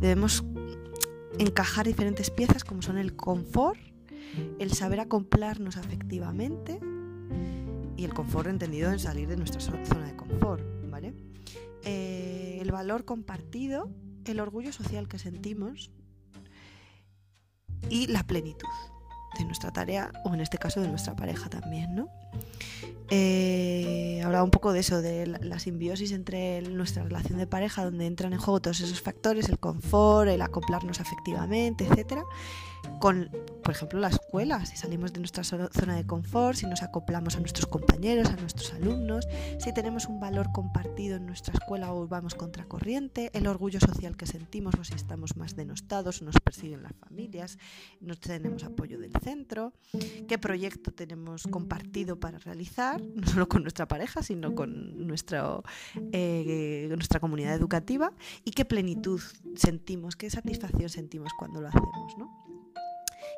debemos 0.00 0.44
encajar 1.38 1.86
diferentes 1.86 2.30
piezas 2.30 2.64
como 2.64 2.82
son 2.82 2.98
el 2.98 3.16
confort, 3.16 3.78
el 4.58 4.72
saber 4.72 5.00
acoplarnos 5.00 5.76
afectivamente 5.76 6.80
y 7.96 8.04
el 8.04 8.14
confort 8.14 8.48
entendido 8.48 8.90
en 8.90 8.98
salir 8.98 9.28
de 9.28 9.36
nuestra 9.36 9.60
zona 9.60 10.06
de 10.06 10.16
confort, 10.16 10.64
¿vale? 10.90 11.14
Eh, 11.84 12.58
el 12.60 12.72
valor 12.72 13.04
compartido, 13.04 13.90
el 14.24 14.40
orgullo 14.40 14.72
social 14.72 15.08
que 15.08 15.18
sentimos 15.18 15.90
y 17.88 18.06
la 18.06 18.26
plenitud 18.26 18.68
de 19.38 19.44
nuestra 19.44 19.72
tarea 19.72 20.10
o 20.24 20.34
en 20.34 20.40
este 20.40 20.58
caso 20.58 20.80
de 20.80 20.88
nuestra 20.88 21.16
pareja 21.16 21.48
también, 21.48 21.94
¿no? 21.94 22.08
Eh, 23.12 24.22
hablaba 24.24 24.44
un 24.44 24.52
poco 24.52 24.72
de 24.72 24.80
eso, 24.80 25.02
de 25.02 25.26
la, 25.26 25.58
simbiosis 25.58 26.12
entre 26.12 26.62
nuestra 26.62 27.02
relación 27.02 27.38
de 27.38 27.46
pareja, 27.46 27.84
donde 27.84 28.06
entran 28.06 28.32
en 28.32 28.38
juego 28.38 28.60
todos 28.60 28.80
esos 28.80 29.02
factores, 29.02 29.48
el 29.48 29.58
confort, 29.58 30.28
el 30.28 30.40
acoplarnos 30.42 31.00
afectivamente, 31.00 31.86
etcétera, 31.86 32.22
con, 33.00 33.30
por 33.62 33.74
ejemplo, 33.74 33.98
la 33.98 34.08
escuela, 34.08 34.64
si 34.66 34.76
salimos 34.76 35.12
de 35.12 35.20
nuestra 35.20 35.42
zona 35.42 35.96
de 35.96 36.06
confort, 36.06 36.56
si 36.56 36.66
nos 36.66 36.82
acoplamos 36.82 37.36
a 37.36 37.40
nuestros 37.40 37.66
compañeros, 37.66 38.28
a 38.28 38.36
nuestros 38.36 38.72
alumnos, 38.74 39.26
si 39.58 39.72
tenemos 39.72 40.06
un 40.06 40.20
valor 40.20 40.52
compartido 40.52 41.16
en 41.16 41.26
nuestra 41.26 41.54
escuela 41.54 41.92
o 41.92 42.06
vamos 42.06 42.34
contracorriente, 42.34 43.30
el 43.32 43.46
orgullo 43.46 43.80
social 43.80 44.16
que 44.16 44.26
sentimos 44.26 44.74
o 44.78 44.84
si 44.84 44.94
estamos 44.94 45.36
más 45.36 45.56
denostados 45.56 46.22
nos 46.22 46.36
persiguen 46.36 46.82
las 46.82 46.92
familias, 46.94 47.58
no 48.00 48.16
tenemos 48.16 48.64
apoyo 48.64 48.98
del 48.98 49.12
centro, 49.22 49.72
qué 50.28 50.38
proyecto 50.38 50.92
tenemos 50.92 51.44
compartido 51.44 52.20
para 52.20 52.38
realizar, 52.38 52.99
no 53.14 53.26
solo 53.26 53.48
con 53.48 53.62
nuestra 53.62 53.86
pareja, 53.86 54.22
sino 54.22 54.54
con 54.54 55.06
nuestro, 55.06 55.64
eh, 56.12 56.86
nuestra 56.90 57.20
comunidad 57.20 57.54
educativa 57.54 58.12
y 58.44 58.52
qué 58.52 58.64
plenitud 58.64 59.20
sentimos, 59.56 60.16
qué 60.16 60.30
satisfacción 60.30 60.88
sentimos 60.88 61.32
cuando 61.38 61.60
lo 61.60 61.68
hacemos, 61.68 62.18
¿no? 62.18 62.50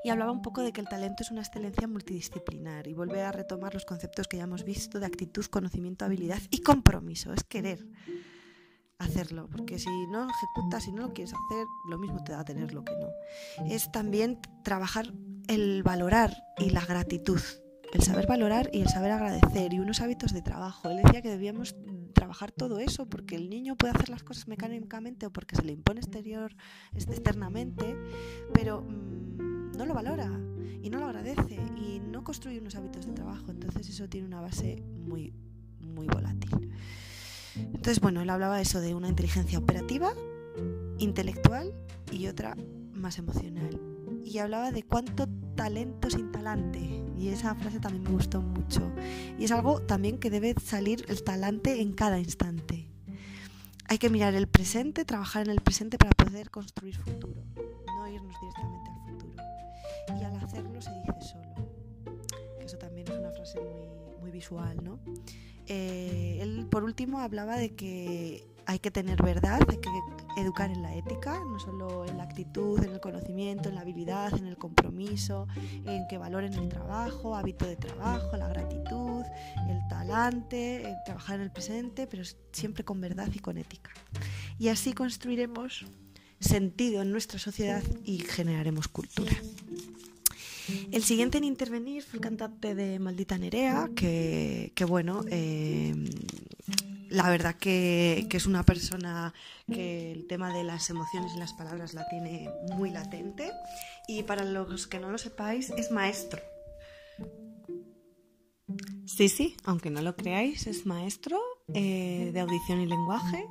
y 0.05 0.11
hablaba 0.11 0.33
un 0.33 0.43
poco 0.43 0.63
de 0.63 0.73
que 0.73 0.81
el 0.81 0.89
talento 0.89 1.23
es 1.23 1.31
una 1.31 1.43
excelencia 1.43 1.87
multidisciplinar 1.87 2.89
y 2.89 2.95
vuelve 2.95 3.23
a 3.23 3.33
retomar 3.33 3.73
los 3.75 3.85
conceptos 3.85 4.27
que 4.27 4.39
ya 4.39 4.45
hemos 4.45 4.65
visto 4.65 4.99
de 4.99 5.07
actitud, 5.07 5.45
conocimiento, 5.47 6.05
habilidad 6.05 6.41
y 6.51 6.63
compromiso, 6.63 7.33
es 7.33 7.45
querer 7.45 7.87
hacerlo, 8.99 9.49
porque 9.51 9.79
si 9.79 9.91
no 10.09 10.29
ejecutas, 10.29 10.85
si 10.85 10.93
no 10.93 11.03
lo 11.03 11.13
quieres 11.13 11.33
hacer, 11.33 11.67
lo 11.89 11.99
mismo 11.99 12.23
te 12.25 12.33
da 12.33 12.45
tener 12.45 12.73
lo 12.73 12.85
que 12.85 12.93
no. 12.97 13.09
Es 13.67 13.91
también 13.93 14.41
trabajar 14.63 15.13
el 15.49 15.83
valorar 15.83 16.33
y 16.59 16.71
la 16.71 16.85
gratitud, 16.85 17.41
el 17.93 18.03
saber 18.03 18.27
valorar 18.27 18.71
y 18.73 18.81
el 18.81 18.89
saber 18.89 19.13
agradecer 19.13 19.73
y 19.73 19.79
unos 19.79 20.01
hábitos 20.01 20.33
de 20.33 20.43
trabajo. 20.43 20.89
Él 20.91 21.01
decía 21.05 21.23
que 21.23 21.29
debíamos 21.29 21.77
trabajar 22.15 22.51
todo 22.51 22.79
eso 22.79 23.07
porque 23.07 23.37
el 23.37 23.51
niño 23.51 23.77
puede 23.77 23.93
hacer 23.93 24.09
las 24.09 24.23
cosas 24.23 24.49
mecánicamente 24.49 25.27
o 25.27 25.31
porque 25.31 25.57
se 25.57 25.63
le 25.63 25.73
impone 25.73 26.01
exterior, 26.01 26.55
externamente, 26.95 27.97
pero 28.55 28.83
mm, 28.83 29.73
no 29.77 29.87
lo 29.87 29.95
valora 29.95 30.31
y 30.83 30.91
no 30.91 30.99
lo 30.99 31.07
agradece 31.07 31.61
y 31.77 32.01
no 32.01 32.25
construye 32.25 32.61
unos 32.61 32.75
hábitos 32.77 33.07
de 33.07 33.13
trabajo. 33.13 33.51
Entonces 33.51 33.89
eso 33.89 34.09
tiene 34.09 34.27
una 34.27 34.41
base 34.41 34.83
muy, 35.07 35.35
muy 35.81 36.07
volátil. 36.07 36.73
Entonces, 37.57 38.01
bueno, 38.01 38.23
él 38.23 38.31
hablaba 38.31 38.61
eso 38.61 38.81
de 38.81 38.95
una 38.95 39.09
inteligencia 39.09 39.59
operativa, 39.59 40.15
intelectual 40.99 41.75
y 42.11 42.27
otra 42.27 42.57
más 42.95 43.19
emocional. 43.19 43.81
Y 44.25 44.39
hablaba 44.39 44.71
de 44.71 44.83
cuánto 44.83 45.29
talento 45.55 46.11
sin 46.11 46.33
talante. 46.33 46.81
Y 47.19 47.29
esa 47.29 47.55
frase 47.55 47.81
también 47.81 48.05
me 48.05 48.11
gustó 48.11 48.41
mucho. 48.41 48.91
Y 49.39 49.45
es 49.45 49.53
algo 49.53 49.81
también 49.81 50.19
que 50.19 50.31
debe 50.31 50.55
salir 50.61 51.05
el 51.09 51.23
talante 51.23 51.81
en 51.81 51.93
cada 51.93 52.19
instante. 52.19 52.89
Hay 53.89 53.99
que 53.99 54.11
mirar 54.11 54.35
el 54.35 54.49
presente, 54.49 55.05
trabajar 55.05 55.45
en 55.45 55.51
el 55.51 55.61
presente 55.61 55.99
para 55.99 56.13
poder 56.13 56.51
construir 56.51 56.97
futuro, 56.97 57.43
no 57.87 58.09
irnos 58.09 58.35
directamente 58.41 58.91
al 60.09 60.21
y 60.21 60.25
al 60.25 60.37
hacerlo 60.37 60.81
se 60.81 60.91
dice 60.91 61.21
solo. 61.21 61.69
Eso 62.61 62.79
también 62.79 63.09
es 63.09 63.19
una 63.19 63.31
frase 63.31 63.61
muy, 63.61 64.21
muy 64.21 64.31
visual, 64.31 64.83
¿no? 64.83 64.99
Eh, 65.67 66.39
él, 66.41 66.67
por 66.71 66.85
último, 66.85 67.21
hablaba 67.21 67.57
de 67.57 67.75
que 67.75 68.47
hay 68.67 68.79
que 68.79 68.91
tener 68.91 69.23
verdad, 69.23 69.61
hay 69.69 69.77
que 69.77 69.91
educar 70.37 70.71
en 70.71 70.83
la 70.83 70.95
ética, 70.95 71.41
no 71.41 71.59
solo 71.59 72.05
en 72.07 72.17
la 72.19 72.25
actitud, 72.25 72.83
en 72.83 72.93
el 72.93 73.01
conocimiento, 73.01 73.69
en 73.69 73.75
la 73.75 73.83
habilidad, 73.83 74.37
en 74.37 74.47
el 74.47 74.57
compromiso, 74.57 75.47
en 75.85 76.07
que 76.09 76.19
valoren 76.19 76.53
el 76.55 76.69
trabajo, 76.69 77.35
hábito 77.37 77.67
de 77.67 77.77
trabajo, 77.77 78.37
la 78.37 78.49
gratitud, 78.49 79.25
el 79.69 79.89
talante, 79.89 80.89
el 80.89 80.97
trabajar 81.05 81.37
en 81.37 81.43
el 81.43 81.51
presente, 81.51 82.07
pero 82.07 82.23
siempre 82.53 82.85
con 82.85 83.01
verdad 83.01 83.29
y 83.35 83.39
con 83.39 83.59
ética. 83.59 83.91
Y 84.59 84.69
así 84.69 84.93
construiremos 84.93 85.87
sentido 86.41 87.03
en 87.03 87.13
nuestra 87.13 87.39
sociedad 87.39 87.83
y 88.05 88.19
generaremos 88.19 88.89
cultura. 88.89 89.33
El 90.91 91.03
siguiente 91.03 91.39
en 91.39 91.45
intervenir 91.45 92.03
fue 92.03 92.19
el 92.19 92.23
cantante 92.23 92.75
de 92.75 92.99
Maldita 92.99 93.37
Nerea, 93.39 93.91
que, 93.95 94.73
bueno, 94.87 95.25
eh, 95.29 95.95
la 97.13 97.29
verdad 97.31 97.55
que, 97.55 98.27
es 98.31 98.47
una 98.47 98.65
persona 98.65 99.35
que 99.71 100.13
el 100.13 100.27
tema 100.27 100.53
de 100.53 100.65
las 100.65 100.89
emociones 100.91 101.33
y 101.35 101.39
las 101.39 101.53
palabras 101.53 101.95
la 101.95 102.09
tiene 102.09 102.51
muy 102.75 102.91
latente. 102.91 103.51
Y 104.09 104.23
para 104.23 104.45
los 104.45 104.87
que 104.87 104.99
no 104.99 105.11
lo 105.11 105.19
sepáis, 105.19 105.71
es 105.71 105.91
maestro. 105.91 106.41
Sí, 109.05 109.29
sí, 109.29 109.57
aunque 109.65 109.91
no 109.91 110.01
lo 110.01 110.17
creáis, 110.17 110.67
es 110.67 110.87
maestro 110.87 111.39
eh, 111.75 112.31
de 112.33 112.41
audición 112.41 112.81
y 112.81 112.87
lenguaje. 112.87 113.47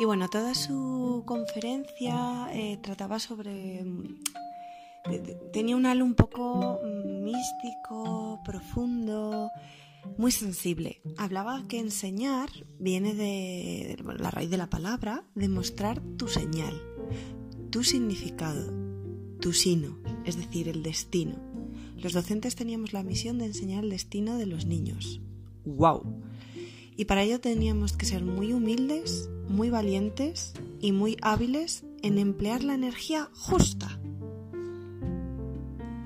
Y 0.00 0.04
bueno, 0.04 0.28
toda 0.28 0.54
su 0.54 1.22
conferencia 1.26 2.48
eh, 2.52 2.78
trataba 2.82 3.18
sobre 3.18 3.84
tenía 5.52 5.76
un 5.76 5.86
halo 5.86 6.04
un 6.04 6.14
poco 6.14 6.80
mm, 6.82 7.24
místico, 7.24 8.40
profundo, 8.44 9.50
muy 10.16 10.32
sensible. 10.32 11.00
Hablaba 11.16 11.66
que 11.68 11.78
enseñar 11.78 12.48
viene 12.78 13.14
de, 13.14 13.96
la 14.18 14.30
raíz 14.30 14.50
de 14.50 14.56
la 14.56 14.70
palabra, 14.70 15.24
demostrar 15.34 16.00
tu 16.16 16.28
señal, 16.28 16.80
tu 17.70 17.84
significado, 17.84 18.72
tu 19.40 19.52
sino, 19.52 19.98
es 20.24 20.36
decir, 20.36 20.68
el 20.68 20.82
destino. 20.82 21.36
Los 21.96 22.12
docentes 22.12 22.54
teníamos 22.54 22.92
la 22.92 23.02
misión 23.02 23.38
de 23.38 23.46
enseñar 23.46 23.84
el 23.84 23.90
destino 23.90 24.38
de 24.38 24.46
los 24.46 24.66
niños. 24.66 25.20
¡Wow! 25.64 26.22
Y 26.96 27.04
para 27.04 27.22
ello 27.22 27.40
teníamos 27.40 27.92
que 27.92 28.06
ser 28.06 28.24
muy 28.24 28.52
humildes, 28.52 29.28
muy 29.48 29.70
valientes 29.70 30.54
y 30.80 30.92
muy 30.92 31.16
hábiles 31.22 31.84
en 32.02 32.18
emplear 32.18 32.64
la 32.64 32.74
energía 32.74 33.28
justa 33.34 34.00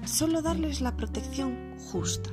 solo 0.05 0.43
darles 0.43 0.81
la 0.81 0.97
protección 0.97 1.79
justa. 1.79 2.31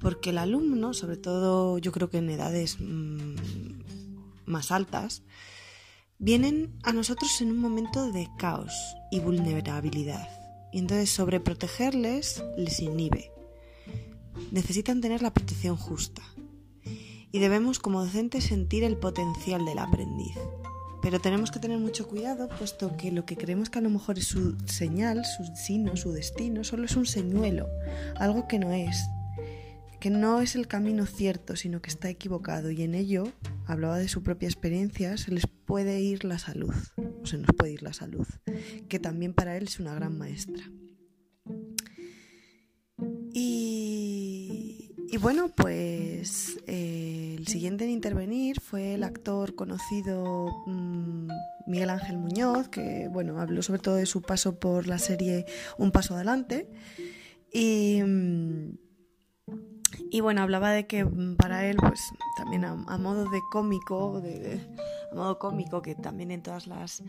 Porque 0.00 0.30
el 0.30 0.38
alumno, 0.38 0.94
sobre 0.94 1.16
todo 1.16 1.78
yo 1.78 1.92
creo 1.92 2.08
que 2.10 2.18
en 2.18 2.30
edades 2.30 2.78
mm, 2.80 3.34
más 4.46 4.72
altas, 4.72 5.22
vienen 6.18 6.78
a 6.82 6.92
nosotros 6.92 7.40
en 7.40 7.50
un 7.50 7.58
momento 7.58 8.10
de 8.12 8.28
caos 8.38 8.72
y 9.10 9.20
vulnerabilidad. 9.20 10.28
Y 10.72 10.78
entonces 10.78 11.10
sobreprotegerles 11.10 12.44
les 12.56 12.80
inhibe. 12.80 13.32
Necesitan 14.50 15.00
tener 15.00 15.22
la 15.22 15.32
protección 15.32 15.76
justa. 15.76 16.22
Y 17.32 17.38
debemos 17.38 17.78
como 17.78 18.04
docentes 18.04 18.44
sentir 18.44 18.84
el 18.84 18.96
potencial 18.96 19.64
del 19.64 19.78
aprendiz. 19.78 20.36
Pero 21.02 21.20
tenemos 21.20 21.50
que 21.50 21.58
tener 21.58 21.78
mucho 21.78 22.06
cuidado, 22.06 22.48
puesto 22.58 22.96
que 22.96 23.10
lo 23.10 23.24
que 23.24 23.36
creemos 23.36 23.70
que 23.70 23.78
a 23.78 23.82
lo 23.82 23.90
mejor 23.90 24.18
es 24.18 24.26
su 24.26 24.56
señal, 24.66 25.24
su 25.24 25.44
signo, 25.56 25.96
su 25.96 26.12
destino, 26.12 26.64
solo 26.64 26.84
es 26.84 26.96
un 26.96 27.06
señuelo, 27.06 27.66
algo 28.16 28.46
que 28.46 28.58
no 28.58 28.72
es, 28.72 28.98
que 30.00 30.10
no 30.10 30.40
es 30.40 30.56
el 30.56 30.66
camino 30.66 31.04
cierto, 31.06 31.56
sino 31.56 31.82
que 31.82 31.90
está 31.90 32.08
equivocado. 32.08 32.70
Y 32.70 32.82
en 32.82 32.94
ello, 32.94 33.24
hablaba 33.66 33.98
de 33.98 34.08
su 34.08 34.22
propia 34.22 34.48
experiencia, 34.48 35.16
se 35.18 35.30
les 35.30 35.46
puede 35.46 36.00
ir 36.00 36.24
la 36.24 36.38
salud, 36.38 36.74
o 37.22 37.26
se 37.26 37.36
nos 37.36 37.50
puede 37.56 37.72
ir 37.72 37.82
la 37.82 37.92
salud, 37.92 38.26
que 38.88 38.98
también 38.98 39.34
para 39.34 39.56
él 39.56 39.64
es 39.64 39.78
una 39.78 39.94
gran 39.94 40.16
maestra. 40.18 40.64
Y, 43.32 44.90
bueno, 45.20 45.52
pues 45.54 46.58
eh, 46.66 47.36
el 47.38 47.46
siguiente 47.46 47.84
en 47.84 47.90
intervenir 47.90 48.60
fue 48.60 48.94
el 48.94 49.04
actor 49.04 49.54
conocido 49.54 50.62
mm, 50.66 51.28
Miguel 51.66 51.90
Ángel 51.90 52.16
Muñoz, 52.16 52.68
que 52.68 53.08
bueno, 53.08 53.38
habló 53.38 53.62
sobre 53.62 53.80
todo 53.80 53.96
de 53.96 54.06
su 54.06 54.22
paso 54.22 54.58
por 54.58 54.86
la 54.86 54.98
serie 54.98 55.44
Un 55.76 55.90
Paso 55.90 56.14
Adelante. 56.14 56.70
Y, 57.52 58.00
mm, 58.02 58.89
y 60.10 60.20
bueno, 60.20 60.42
hablaba 60.42 60.70
de 60.72 60.86
que 60.86 61.04
mm, 61.04 61.36
para 61.36 61.66
él, 61.66 61.76
pues 61.76 62.00
también 62.36 62.64
a, 62.64 62.74
modo 62.74 63.30
de 63.30 63.40
cómico, 63.50 64.20
de, 64.20 64.60
a 65.12 65.14
modo 65.14 65.38
cómico, 65.38 65.82
que 65.82 65.94
también 65.94 66.30
en 66.30 66.42
todas 66.42 66.66
las 66.66 67.02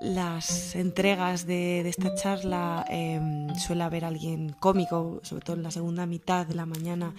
las 0.00 0.74
entregas 0.76 1.46
de, 1.46 1.86
esta 1.86 2.14
charla 2.14 2.86
em, 2.88 3.54
suele 3.56 3.84
haber 3.84 4.06
alguien 4.06 4.56
cómico, 4.58 5.20
sobre 5.22 5.44
todo 5.44 5.56
en 5.56 5.62
la 5.62 5.70
segunda 5.70 6.06
mitad 6.06 6.46
de 6.46 6.54
la 6.54 6.64
mañana, 6.64 7.14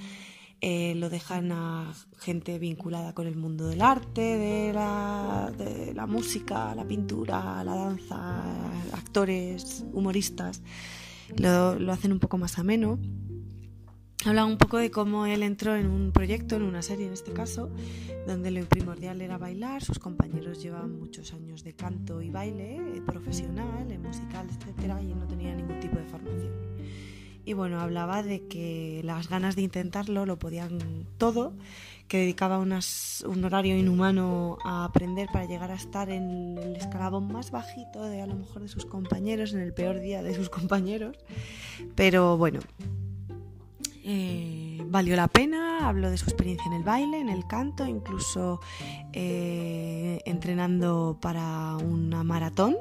eh, 0.61 0.95
lo 0.95 1.09
dejan 1.09 1.51
a 1.51 1.93
gente 2.19 2.57
vinculada 2.59 3.13
con 3.13 3.27
el 3.27 3.35
mundo 3.35 3.67
del 3.67 3.81
arte, 3.81 4.21
de 4.21 4.73
la, 4.73 5.51
de 5.55 5.93
la 5.93 6.07
música, 6.07 6.73
la 6.75 6.85
pintura, 6.85 7.63
la 7.63 7.75
danza, 7.75 8.43
actores, 8.93 9.85
humoristas. 9.93 10.61
Lo, 11.37 11.79
lo 11.79 11.91
hacen 11.91 12.11
un 12.11 12.19
poco 12.19 12.37
más 12.37 12.57
ameno. 12.59 12.99
Habla 14.23 14.45
un 14.45 14.57
poco 14.57 14.77
de 14.77 14.91
cómo 14.91 15.25
él 15.25 15.41
entró 15.41 15.75
en 15.75 15.88
un 15.88 16.12
proyecto, 16.12 16.55
en 16.55 16.62
una 16.62 16.84
serie 16.84 17.07
en 17.07 17.13
este 17.13 17.34
caso, 17.34 17.71
donde 18.27 18.51
lo 18.51 18.63
primordial 18.65 19.19
era 19.19 19.39
bailar. 19.39 19.84
Sus 19.84 19.97
compañeros 19.97 20.62
llevaban 20.62 20.99
muchos 20.99 21.34
años 21.34 21.63
de 21.63 21.73
canto 21.73 22.21
y 22.21 22.29
baile 22.29 22.75
eh, 22.75 23.01
profesional, 23.03 23.91
en 23.91 24.03
musical, 24.03 24.47
etcétera, 24.47 25.01
y 25.01 25.12
él 25.12 25.19
no 25.19 25.25
tenía 25.25 25.55
ningún 25.55 25.79
tipo 25.79 25.97
de 25.97 26.05
formación. 26.05 26.51
Y 27.45 27.53
bueno, 27.53 27.79
hablaba 27.79 28.21
de 28.21 28.45
que 28.45 29.01
las 29.03 29.27
ganas 29.27 29.55
de 29.55 29.63
intentarlo 29.63 30.27
lo 30.27 30.38
podían 30.38 31.07
todo, 31.17 31.53
que 32.07 32.19
dedicaba 32.19 32.60
un 32.60 33.43
horario 33.43 33.75
inhumano 33.75 34.60
a 34.63 34.86
aprender 34.86 35.29
para 35.34 35.45
llegar 35.45 35.71
a 35.71 35.75
estar 35.75 36.12
en 36.12 36.60
el 36.60 36.75
escalabón 36.75 37.31
más 37.31 37.49
bajito 37.49 38.03
de 38.03 38.21
a 38.21 38.27
lo 38.27 38.36
mejor 38.36 38.62
de 38.62 38.67
sus 38.67 38.86
compañeros, 38.86 39.53
en 39.53 39.62
el 39.62 39.73
peor 39.73 39.99
día 39.99 40.21
de 40.21 40.36
sus 40.36 40.49
compañeros. 40.51 41.17
Pero 41.95 42.38
bueno, 42.38 42.60
eh, 44.03 44.81
valió 44.87 45.15
la 45.15 45.27
pena, 45.27 45.87
habló 45.87 46.09
de 46.09 46.17
su 46.17 46.25
experiencia 46.25 46.65
en 46.67 46.73
el 46.73 46.83
baile, 46.83 47.19
en 47.19 47.29
el 47.29 47.45
canto, 47.47 47.85
incluso 47.85 48.59
eh, 49.13 50.21
entrenando 50.25 51.17
para 51.21 51.77
una 51.77 52.23
maratón 52.23 52.77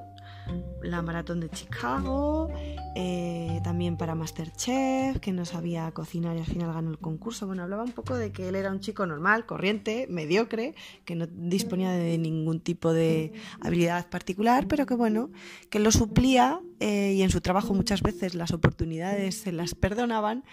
la 0.82 1.02
maratón 1.02 1.40
de 1.40 1.48
Chicago, 1.50 2.48
eh, 2.96 3.60
también 3.62 3.96
para 3.96 4.14
Masterchef, 4.14 5.18
que 5.20 5.32
no 5.32 5.44
sabía 5.44 5.90
cocinar 5.92 6.36
y 6.36 6.40
al 6.40 6.46
final 6.46 6.72
ganó 6.72 6.90
el 6.90 6.98
concurso. 6.98 7.46
Bueno, 7.46 7.62
hablaba 7.62 7.84
un 7.84 7.92
poco 7.92 8.16
de 8.16 8.32
que 8.32 8.48
él 8.48 8.54
era 8.54 8.70
un 8.70 8.80
chico 8.80 9.06
normal, 9.06 9.46
corriente, 9.46 10.06
mediocre, 10.08 10.74
que 11.04 11.14
no 11.14 11.26
disponía 11.26 11.92
de 11.92 12.18
ningún 12.18 12.60
tipo 12.60 12.92
de 12.92 13.32
habilidad 13.60 14.08
particular, 14.08 14.66
pero 14.66 14.86
que 14.86 14.94
bueno, 14.94 15.30
que 15.68 15.78
lo 15.78 15.92
suplía 15.92 16.60
eh, 16.80 17.14
y 17.16 17.22
en 17.22 17.30
su 17.30 17.40
trabajo 17.40 17.74
muchas 17.74 18.02
veces 18.02 18.34
las 18.34 18.52
oportunidades 18.52 19.36
se 19.36 19.52
las 19.52 19.74
perdonaban 19.74 20.44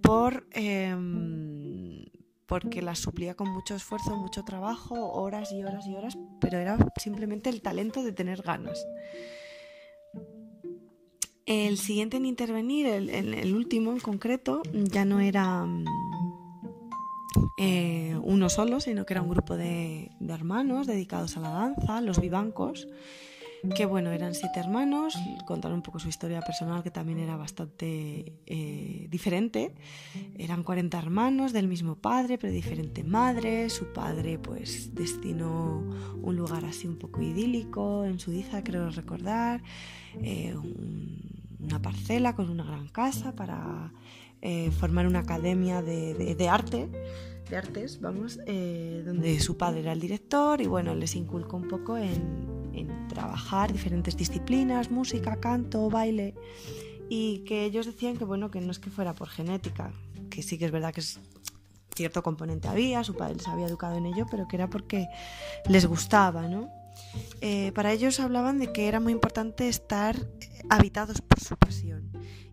por... 0.00 0.46
Em, 0.52 2.04
porque 2.46 2.82
las 2.82 2.98
suplía 2.98 3.34
con 3.34 3.48
mucho 3.48 3.74
esfuerzo, 3.74 4.16
mucho 4.16 4.44
trabajo, 4.44 5.12
horas 5.12 5.50
y 5.52 5.62
horas 5.64 5.86
y 5.86 5.94
horas, 5.94 6.18
pero 6.40 6.58
era 6.58 6.76
simplemente 6.98 7.50
el 7.50 7.62
talento 7.62 8.02
de 8.02 8.12
tener 8.12 8.42
ganas. 8.42 8.86
El 11.46 11.76
siguiente 11.76 12.16
en 12.16 12.24
intervenir, 12.24 12.86
el, 12.86 13.54
último 13.54 13.92
en 13.92 14.00
concreto, 14.00 14.62
ya 14.72 15.04
no 15.04 15.20
era 15.20 15.66
mm, 15.66 15.84
eh, 17.58 18.18
uno 18.22 18.48
solo, 18.48 18.80
sino 18.80 19.04
que 19.04 19.12
era 19.12 19.22
un 19.22 19.28
grupo 19.28 19.54
de, 19.56 20.10
hermanos 20.26 20.86
dedicados 20.86 21.36
a 21.36 21.40
la 21.40 21.50
danza, 21.50 22.00
los 22.00 22.18
vivancos, 22.18 22.88
que 23.70 23.86
bueno, 23.86 24.10
eran 24.10 24.34
siete 24.34 24.60
hermanos, 24.60 25.16
contaron 25.46 25.76
un 25.76 25.82
poco 25.82 25.98
su 25.98 26.08
historia 26.08 26.40
personal 26.42 26.82
que 26.82 26.90
también 26.90 27.18
era 27.18 27.36
bastante 27.36 28.32
eh, 28.46 29.06
diferente. 29.10 29.74
Eran 30.36 30.62
40 30.62 30.98
hermanos 30.98 31.52
del 31.52 31.68
mismo 31.68 31.96
padre, 31.96 32.36
pero 32.38 32.52
diferente 32.52 33.04
madre. 33.04 33.70
Su 33.70 33.92
padre 33.92 34.38
pues 34.38 34.94
destinó 34.94 35.82
un 36.22 36.36
lugar 36.36 36.64
así 36.64 36.86
un 36.86 36.98
poco 36.98 37.22
idílico 37.22 38.04
en 38.04 38.18
Suiza, 38.18 38.62
creo 38.62 38.90
recordar, 38.90 39.62
eh, 40.22 40.54
una 41.60 41.80
parcela 41.80 42.34
con 42.34 42.50
una 42.50 42.64
gran 42.64 42.88
casa 42.88 43.34
para 43.34 43.92
eh, 44.44 44.70
formar 44.70 45.08
una 45.08 45.20
academia 45.20 45.82
de, 45.82 46.48
arte, 46.48 46.88
de 47.50 47.56
artes, 47.56 48.00
vamos, 48.00 48.36
donde 48.36 49.40
su 49.40 49.56
padre 49.56 49.80
era 49.80 49.92
el 49.92 50.00
director 50.00 50.60
y 50.60 50.66
bueno, 50.66 50.94
les 50.94 51.16
inculcó 51.16 51.56
un 51.56 51.66
poco 51.66 51.96
en, 51.96 52.70
en 52.72 53.08
trabajar 53.08 53.72
diferentes 53.72 54.16
disciplinas, 54.16 54.90
música, 54.90 55.36
canto, 55.36 55.90
baile, 55.90 56.34
y 57.08 57.38
que 57.40 57.64
ellos 57.64 57.86
decían 57.86 58.16
que 58.16 58.24
bueno, 58.24 58.50
que 58.50 58.60
no 58.60 58.70
es 58.70 58.78
que 58.78 58.90
fuera 58.90 59.14
por 59.14 59.28
genética, 59.28 59.92
que 60.30 60.42
sí 60.42 60.58
que 60.58 60.66
es 60.66 60.70
verdad 60.70 60.92
que 60.92 61.00
es 61.00 61.20
cierto 61.94 62.22
componente 62.22 62.68
había, 62.68 63.04
su 63.04 63.14
padre 63.14 63.36
les 63.36 63.48
había 63.48 63.66
educado 63.66 63.96
en 63.96 64.06
ello, 64.06 64.26
pero 64.30 64.48
que 64.48 64.56
era 64.56 64.68
porque 64.68 65.06
les 65.68 65.86
gustaba, 65.86 66.48
¿no? 66.48 66.68
Eh, 67.40 67.72
para 67.72 67.92
ellos 67.92 68.20
hablaban 68.20 68.58
de 68.58 68.72
que 68.72 68.88
era 68.88 69.00
muy 69.00 69.12
importante 69.12 69.68
estar 69.68 70.16
habitados 70.70 71.20
por 71.20 71.40
su 71.40 71.56
pasión 71.56 72.10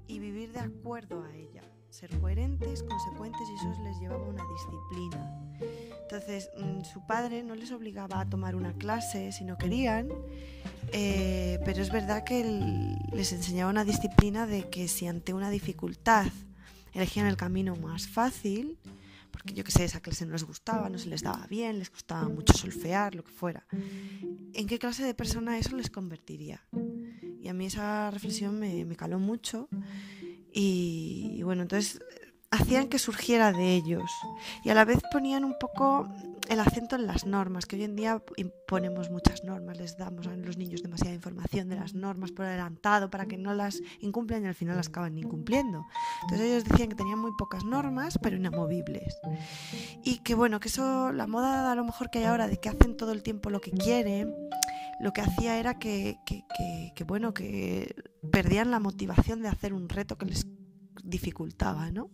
y 0.08 0.20
vivir 0.20 0.52
de 0.52 0.60
acuerdo 0.60 1.24
a 1.24 1.36
ella, 1.36 1.64
ser 1.92 2.10
coherentes, 2.20 2.84
consecuentes 2.84 3.42
y 3.50 3.56
eso 3.56 3.84
les 3.84 4.00
llevaba 4.00 4.24
una 4.24 4.44
disciplina. 4.48 5.38
Entonces, 6.04 6.50
mm, 6.58 6.84
su 6.84 7.06
padre 7.06 7.44
no 7.44 7.54
les 7.56 7.72
obligaba 7.72 8.22
a 8.22 8.30
tomar 8.30 8.56
una 8.56 8.74
clase 8.74 9.32
si 9.32 9.44
no 9.44 9.58
querían, 9.58 10.10
eh, 10.94 11.60
pero 11.66 11.82
es 11.82 11.92
verdad 11.92 12.24
que 12.24 12.44
les 13.14 13.32
enseñaba 13.34 13.70
una 13.70 13.86
disciplina 13.86 14.48
de 14.48 14.70
que 14.70 14.88
si 14.88 15.08
ante 15.08 15.34
una 15.34 15.50
dificultad 15.50 16.28
elegían 16.94 17.28
el 17.28 17.38
camino 17.38 17.76
más 17.76 18.08
fácil, 18.08 18.78
porque 19.32 19.54
yo 19.54 19.64
que 19.64 19.72
sé, 19.72 19.86
esa 19.86 20.02
clase 20.02 20.26
no 20.26 20.34
les 20.34 20.44
gustaba, 20.44 20.90
no 20.90 20.98
se 20.98 21.10
les 21.10 21.22
daba 21.22 21.46
bien, 21.48 21.80
les 21.80 21.90
costaba 21.90 22.28
mucho 22.28 22.54
solfear, 22.54 23.16
lo 23.16 23.24
que 23.24 23.32
fuera, 23.32 23.66
¿en 23.72 24.68
qué 24.68 24.80
clase 24.80 25.04
de 25.04 25.14
persona 25.14 25.58
eso 25.58 25.76
les 25.76 25.90
convertiría? 25.90 26.62
Y 27.42 27.48
a 27.48 27.54
mí 27.54 27.66
esa 27.66 28.12
reflexión 28.12 28.60
me, 28.60 28.96
caló 28.96 29.18
mucho 29.18 29.68
y 30.54 31.42
bueno, 31.44 31.64
entonces 31.64 32.00
hacían 32.52 32.90
que 32.90 33.00
surgiera 33.00 33.54
de 33.54 33.76
ellos 33.76 34.12
y 34.64 34.70
a 34.70 34.76
la 34.76 34.84
vez 34.84 35.00
ponían 35.12 35.46
un 35.46 35.56
poco 35.58 36.10
el 36.50 36.60
acento 36.60 36.98
en 36.98 37.08
las 37.08 37.26
normas, 37.26 37.66
que 37.66 37.78
hoy 37.78 37.86
en 37.86 37.96
día 37.96 38.22
imponemos 38.36 39.10
muchas 39.10 39.46
normas, 39.46 39.78
les 39.78 39.96
damos 39.96 40.28
a 40.28 40.36
los 40.36 40.58
niños 40.58 40.84
demasiada 40.84 41.16
información 41.16 41.70
de 41.70 41.78
las 41.78 41.94
normas 41.94 42.34
por 42.34 42.46
adelantado 42.46 43.10
para 43.10 43.26
que 43.26 43.38
no 43.38 43.54
las 43.54 43.80
incumplan 44.02 44.44
y 44.44 44.48
al 44.48 44.56
final 44.56 44.76
las 44.76 44.90
acaban 44.90 45.18
incumpliendo. 45.18 45.86
Entonces 46.24 46.48
ellos 46.48 46.66
decían 46.66 46.90
que 46.90 46.96
tenían 46.96 47.20
muy 47.20 47.32
pocas 47.38 47.64
normas, 47.64 48.20
pero 48.22 48.36
inamovibles. 48.36 49.18
Y 50.04 50.18
que 50.20 50.36
bueno, 50.36 50.60
que 50.60 50.68
eso, 50.68 51.14
la 51.14 51.26
moda 51.26 51.72
a 51.72 51.76
lo 51.76 51.86
mejor 51.86 52.10
que 52.10 52.20
hay 52.20 52.26
ahora 52.26 52.50
de 52.50 52.58
que 52.58 52.68
hacen 52.68 52.98
todo 52.98 53.14
el 53.14 53.24
tiempo 53.24 53.50
lo 53.50 53.62
que 53.62 53.72
quieren, 53.72 54.36
lo 55.02 55.14
que 55.14 55.22
hacía 55.22 55.60
era 55.60 55.80
que, 55.80 56.20
que, 56.26 56.44
que 56.96 57.04
bueno, 57.04 57.34
que 57.34 57.96
perdían 58.32 58.72
la 58.72 58.80
motivación 58.80 59.42
de 59.42 59.50
hacer 59.50 59.74
un 59.74 59.90
reto 59.90 60.18
que 60.18 60.26
les 60.26 60.48
dificultaba, 61.04 61.92
¿no? 61.92 62.10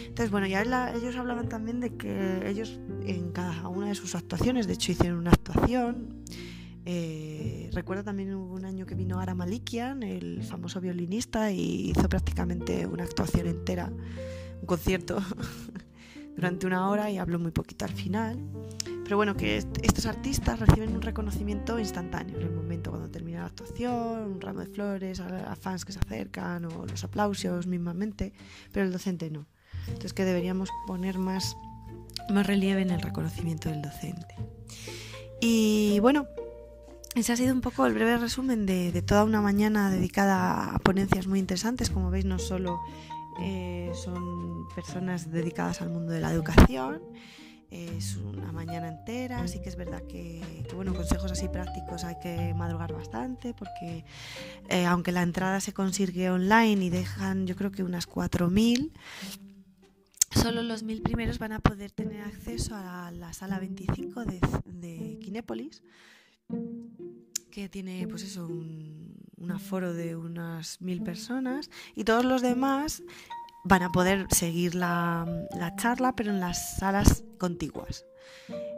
Entonces, 0.00 0.30
bueno, 0.30 0.46
ya 0.46 0.62
ellos 0.94 1.16
hablaban 1.16 1.48
también 1.48 1.80
de 1.80 1.96
que 1.96 2.48
ellos 2.48 2.80
en 3.02 3.30
cada 3.32 3.68
una 3.68 3.88
de 3.88 3.94
sus 3.94 4.14
actuaciones, 4.14 4.66
de 4.66 4.72
hecho 4.72 4.92
hicieron 4.92 5.18
una 5.18 5.30
actuación, 5.30 6.24
eh, 6.88 7.68
recuerdo 7.72 8.04
también 8.04 8.32
hubo 8.34 8.54
un 8.54 8.64
año 8.64 8.86
que 8.86 8.94
vino 8.94 9.18
Ara 9.18 9.34
Malikian, 9.34 10.02
el 10.02 10.42
famoso 10.42 10.80
violinista, 10.80 11.50
y 11.50 11.90
hizo 11.90 12.08
prácticamente 12.08 12.86
una 12.86 13.04
actuación 13.04 13.46
entera, 13.46 13.92
un 14.60 14.66
concierto 14.66 15.18
durante 16.36 16.66
una 16.66 16.88
hora 16.88 17.10
y 17.10 17.18
habló 17.18 17.38
muy 17.38 17.50
poquito 17.50 17.84
al 17.84 17.92
final. 17.92 18.38
Pero 19.06 19.18
bueno, 19.18 19.36
que 19.36 19.58
estos 19.58 20.04
artistas 20.06 20.58
reciben 20.58 20.96
un 20.96 21.00
reconocimiento 21.00 21.78
instantáneo 21.78 22.40
en 22.40 22.42
el 22.42 22.50
momento 22.50 22.90
cuando 22.90 23.08
termina 23.08 23.38
la 23.38 23.46
actuación, 23.46 24.32
un 24.32 24.40
ramo 24.40 24.58
de 24.58 24.66
flores 24.66 25.20
a, 25.20 25.54
fans 25.54 25.84
que 25.84 25.92
se 25.92 26.00
acercan 26.00 26.64
o 26.64 26.84
los 26.86 27.04
aplausos 27.04 27.68
mismamente, 27.68 28.32
pero 28.72 28.84
el 28.84 28.90
docente 28.90 29.30
no. 29.30 29.46
Entonces 29.86 30.12
que 30.12 30.24
deberíamos 30.24 30.70
poner 30.88 31.18
más, 31.18 31.56
más 32.30 32.48
relieve 32.48 32.82
en 32.82 32.90
el 32.90 33.00
reconocimiento 33.00 33.68
del 33.68 33.80
docente. 33.80 34.34
Y 35.40 36.00
bueno, 36.00 36.26
ese 37.14 37.32
ha 37.32 37.36
sido 37.36 37.54
un 37.54 37.60
poco 37.60 37.86
el 37.86 37.94
breve 37.94 38.18
resumen 38.18 38.66
de, 38.66 39.02
toda 39.02 39.22
una 39.22 39.40
mañana 39.40 39.88
dedicada 39.88 40.74
a 40.74 40.80
ponencias 40.80 41.28
muy 41.28 41.38
interesantes. 41.38 41.90
Como 41.90 42.10
veis, 42.10 42.24
no 42.24 42.40
solo 42.40 42.80
eh, 43.40 43.92
son 43.94 44.66
personas 44.74 45.30
dedicadas 45.30 45.80
al 45.80 45.90
mundo 45.90 46.10
de 46.10 46.20
la 46.20 46.32
educación, 46.32 47.02
es 47.76 48.16
una 48.16 48.52
mañana 48.52 48.88
entera, 48.88 49.40
así 49.40 49.60
que 49.60 49.68
es 49.68 49.76
verdad 49.76 50.02
que, 50.08 50.64
bueno, 50.74 50.94
consejos 50.94 51.30
así 51.30 51.48
prácticos 51.48 52.04
hay 52.04 52.18
que 52.18 52.54
madrugar 52.54 52.92
bastante 52.92 53.54
porque 53.54 54.04
eh, 54.68 54.86
aunque 54.86 55.12
la 55.12 55.22
entrada 55.22 55.60
se 55.60 55.72
consigue 55.72 56.30
online 56.30 56.84
y 56.84 56.90
dejan 56.90 57.46
yo 57.46 57.56
creo 57.56 57.70
que 57.70 57.82
unas 57.82 58.08
4.000, 58.08 58.90
solo 60.30 60.62
los 60.62 60.82
mil 60.82 61.02
primeros 61.02 61.38
van 61.38 61.52
a 61.52 61.60
poder 61.60 61.90
tener 61.90 62.22
acceso 62.22 62.74
a 62.74 63.10
la 63.10 63.32
sala 63.32 63.58
25 63.58 64.24
de, 64.24 64.40
de 64.64 65.18
Kinépolis, 65.20 65.82
que 67.50 67.68
tiene 67.68 68.06
pues 68.08 68.22
eso, 68.22 68.46
un, 68.46 69.16
un 69.36 69.50
aforo 69.50 69.92
de 69.92 70.16
unas 70.16 70.80
mil 70.80 71.02
personas, 71.02 71.70
y 71.94 72.04
todos 72.04 72.24
los 72.24 72.42
demás 72.42 73.02
van 73.66 73.82
a 73.82 73.90
poder 73.90 74.26
seguir 74.30 74.74
la, 74.74 75.26
charla, 75.76 76.14
pero 76.14 76.30
en 76.30 76.40
las 76.40 76.76
salas 76.76 77.24
contiguas 77.38 78.06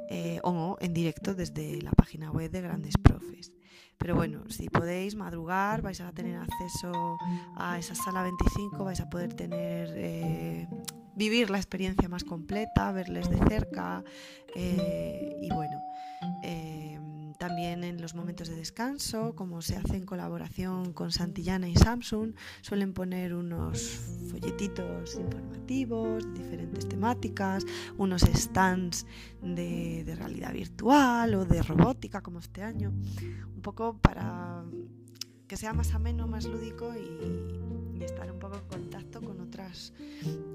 eh, 0.09 0.41
o 0.43 0.77
en 0.81 0.95
directo 0.95 1.35
desde 1.35 1.83
la 1.83 1.93
página 1.93 2.31
web 2.31 2.51
de 2.51 2.63
Grandes 2.63 2.95
Profes. 2.97 3.53
Pero 3.99 4.15
bueno, 4.15 4.49
si 4.49 4.69
podéis 4.71 5.15
madrugar, 5.17 5.83
vais 5.83 6.01
a 6.01 6.13
tener 6.13 6.37
acceso 6.37 7.19
a 7.57 7.79
esa 7.79 7.95
sala 7.95 8.23
25, 8.23 8.85
vais 8.85 9.01
a 9.01 9.11
poder 9.11 9.35
tener, 9.35 9.91
eh, 9.97 10.69
vivir 11.17 11.51
la 11.51 11.59
experiencia 11.59 12.09
más 12.09 12.25
completa, 12.25 12.93
verles 12.93 13.29
de 13.29 13.39
cerca 13.49 14.05
eh, 14.55 15.37
y 15.43 15.53
bueno. 15.53 15.83
También 17.49 17.83
en 17.83 18.03
los 18.03 18.15
momentos 18.15 18.49
de 18.49 18.57
descanso, 18.57 19.35
como 19.35 19.63
se 19.63 19.77
hace 19.77 19.97
en 19.97 20.05
colaboración 20.05 20.93
con 20.93 21.13
Santillana 21.13 21.67
y 21.67 21.77
Samsung, 21.77 22.35
suelen 22.61 22.93
poner 22.93 23.33
unos 23.33 23.81
folletitos 24.31 25.15
informativos 25.15 26.25
de 26.25 26.43
diferentes 26.43 26.87
temáticas, 26.87 27.65
unos 27.97 28.21
stands 28.21 29.07
de, 29.41 30.15
realidad 30.19 30.53
virtual 30.53 31.35
o 31.37 31.47
de 31.47 31.63
robótica 31.63 32.21
como 32.21 32.41
este 32.41 32.63
año, 32.63 32.91
un 32.91 33.63
poco 33.63 33.97
para 33.97 34.63
que 35.47 35.57
sea 35.57 35.73
más 35.73 35.95
ameno, 35.95 36.27
más 36.27 36.45
lúdico 36.45 36.93
y, 36.95 37.99
y 37.99 38.05
estar 38.05 38.31
un 38.31 38.39
poco 38.39 38.57
en 38.57 38.67
contacto 38.67 39.23
con 39.23 39.41
otras 39.41 39.95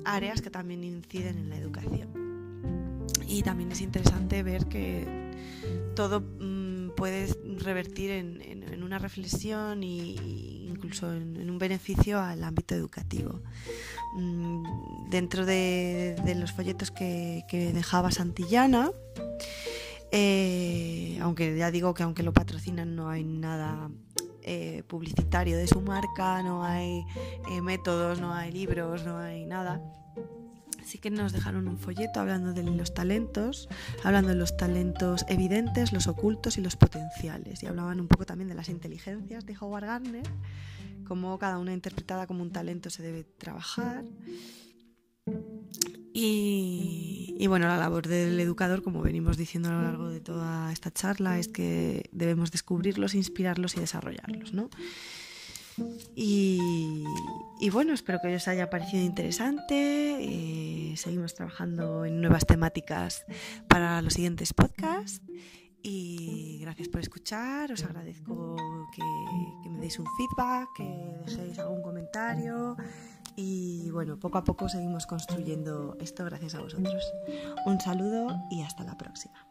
áreas 0.05 0.43
que 0.43 0.51
también 0.51 0.83
inciden 0.83 1.39
en 1.39 1.49
la 1.49 1.57
educación. 1.57 2.23
Y 3.27 3.41
también 3.41 3.71
es 3.71 3.81
interesante 3.81 4.43
ver 4.43 4.67
que 4.67 5.23
todo 5.95 6.23
mm, 6.93 6.95
puede 6.95 7.27
revertir 7.59 8.11
en, 8.11 8.83
una 8.83 8.99
reflexión 8.99 9.81
e 9.81 10.15
incluso 10.67 11.13
en, 11.13 11.49
un 11.49 11.57
beneficio 11.57 12.19
al 12.19 12.43
ámbito 12.43 12.75
educativo. 12.75 13.41
Mm, 14.15 15.09
dentro 15.09 15.45
de, 15.45 16.15
los 16.37 16.51
folletos 16.51 16.91
que, 16.91 17.71
dejaba 17.73 18.11
Santillana, 18.11 18.91
eh, 20.11 21.17
aunque 21.21 21.57
ya 21.57 21.71
digo 21.71 21.93
que 21.93 22.03
aunque 22.03 22.21
lo 22.21 22.33
patrocinan 22.33 22.95
no 22.95 23.09
hay 23.09 23.23
nada 23.23 23.89
eh, 24.43 24.83
publicitario 24.87 25.57
de 25.57 25.67
su 25.67 25.81
marca, 25.81 26.43
no 26.43 26.63
hay 26.63 27.03
eh, 27.49 27.61
métodos, 27.61 28.19
no 28.19 28.33
hay 28.33 28.51
libros, 28.51 29.05
no 29.05 29.17
hay 29.17 29.45
nada 29.45 29.81
sí 30.85 30.97
que 30.97 31.09
nos 31.09 31.33
dejaron 31.33 31.67
un 31.67 31.77
folleto 31.77 32.19
hablando 32.19 32.53
de 32.53 32.63
los 32.63 32.93
talentos, 32.93 33.69
hablando 34.03 34.29
de 34.29 34.35
los 34.35 34.55
talentos 34.57 35.25
evidentes, 35.27 35.93
los 35.93 36.07
ocultos 36.07 36.57
y 36.57 36.61
los 36.61 36.75
potenciales. 36.75 37.63
Y 37.63 37.67
hablaban 37.67 37.99
un 37.99 38.07
poco 38.07 38.25
también 38.25 38.49
de 38.49 38.55
las 38.55 38.69
inteligencias 38.69 39.45
de 39.45 39.55
Howard 39.59 39.85
Gardner, 39.85 40.27
cómo 41.07 41.37
cada 41.39 41.57
una 41.57 41.73
interpretada 41.73 42.27
como 42.27 42.41
un 42.41 42.51
talento 42.51 42.89
se 42.89 43.03
debe 43.03 43.23
trabajar. 43.23 44.03
Y, 46.15 47.35
y, 47.39 47.47
bueno, 47.47 47.67
la 47.67 47.77
labor 47.77 48.07
del 48.07 48.39
educador, 48.39 48.83
como 48.83 49.01
venimos 49.01 49.35
diciendo 49.35 49.69
a 49.69 49.71
lo 49.73 49.81
largo 49.81 50.09
de 50.09 50.19
toda 50.19 50.71
esta 50.71 50.91
charla, 50.91 51.39
es 51.39 51.47
que 51.47 52.09
debemos 52.11 52.51
descubrirlos, 52.51 53.15
inspirarlos 53.15 53.75
y 53.77 53.79
desarrollarlos, 53.79 54.53
¿no? 54.53 54.69
Y, 56.15 57.69
bueno, 57.71 57.93
espero 57.93 58.19
que 58.21 58.35
os 58.35 58.47
haya 58.47 58.69
parecido 58.69 59.03
interesante. 59.03 60.17
Eh, 60.19 60.95
seguimos 60.97 61.33
trabajando 61.33 62.05
en 62.05 62.21
nuevas 62.21 62.45
temáticas 62.45 63.25
para 63.67 64.01
los 64.01 64.13
siguientes 64.13 64.53
podcasts. 64.53 65.21
Y 65.81 66.59
gracias 66.61 66.87
por 66.87 67.01
escuchar. 67.01 67.71
Os 67.71 67.83
agradezco 67.83 68.55
que, 68.95 69.69
me 69.69 69.79
deis 69.79 69.99
un 69.99 70.07
feedback, 70.17 70.69
que 70.77 71.17
dejéis 71.25 71.59
algún 71.59 71.81
comentario. 71.81 72.77
Y 73.35 73.89
bueno, 73.91 74.17
poco 74.17 74.37
a 74.37 74.43
poco 74.43 74.69
seguimos 74.69 75.07
construyendo 75.07 75.97
esto 75.99 76.23
gracias 76.23 76.55
a 76.55 76.61
vosotros. 76.61 77.13
Un 77.65 77.81
saludo 77.81 78.27
y 78.49 78.61
hasta 78.61 78.83
la 78.83 78.97
próxima. 78.97 79.45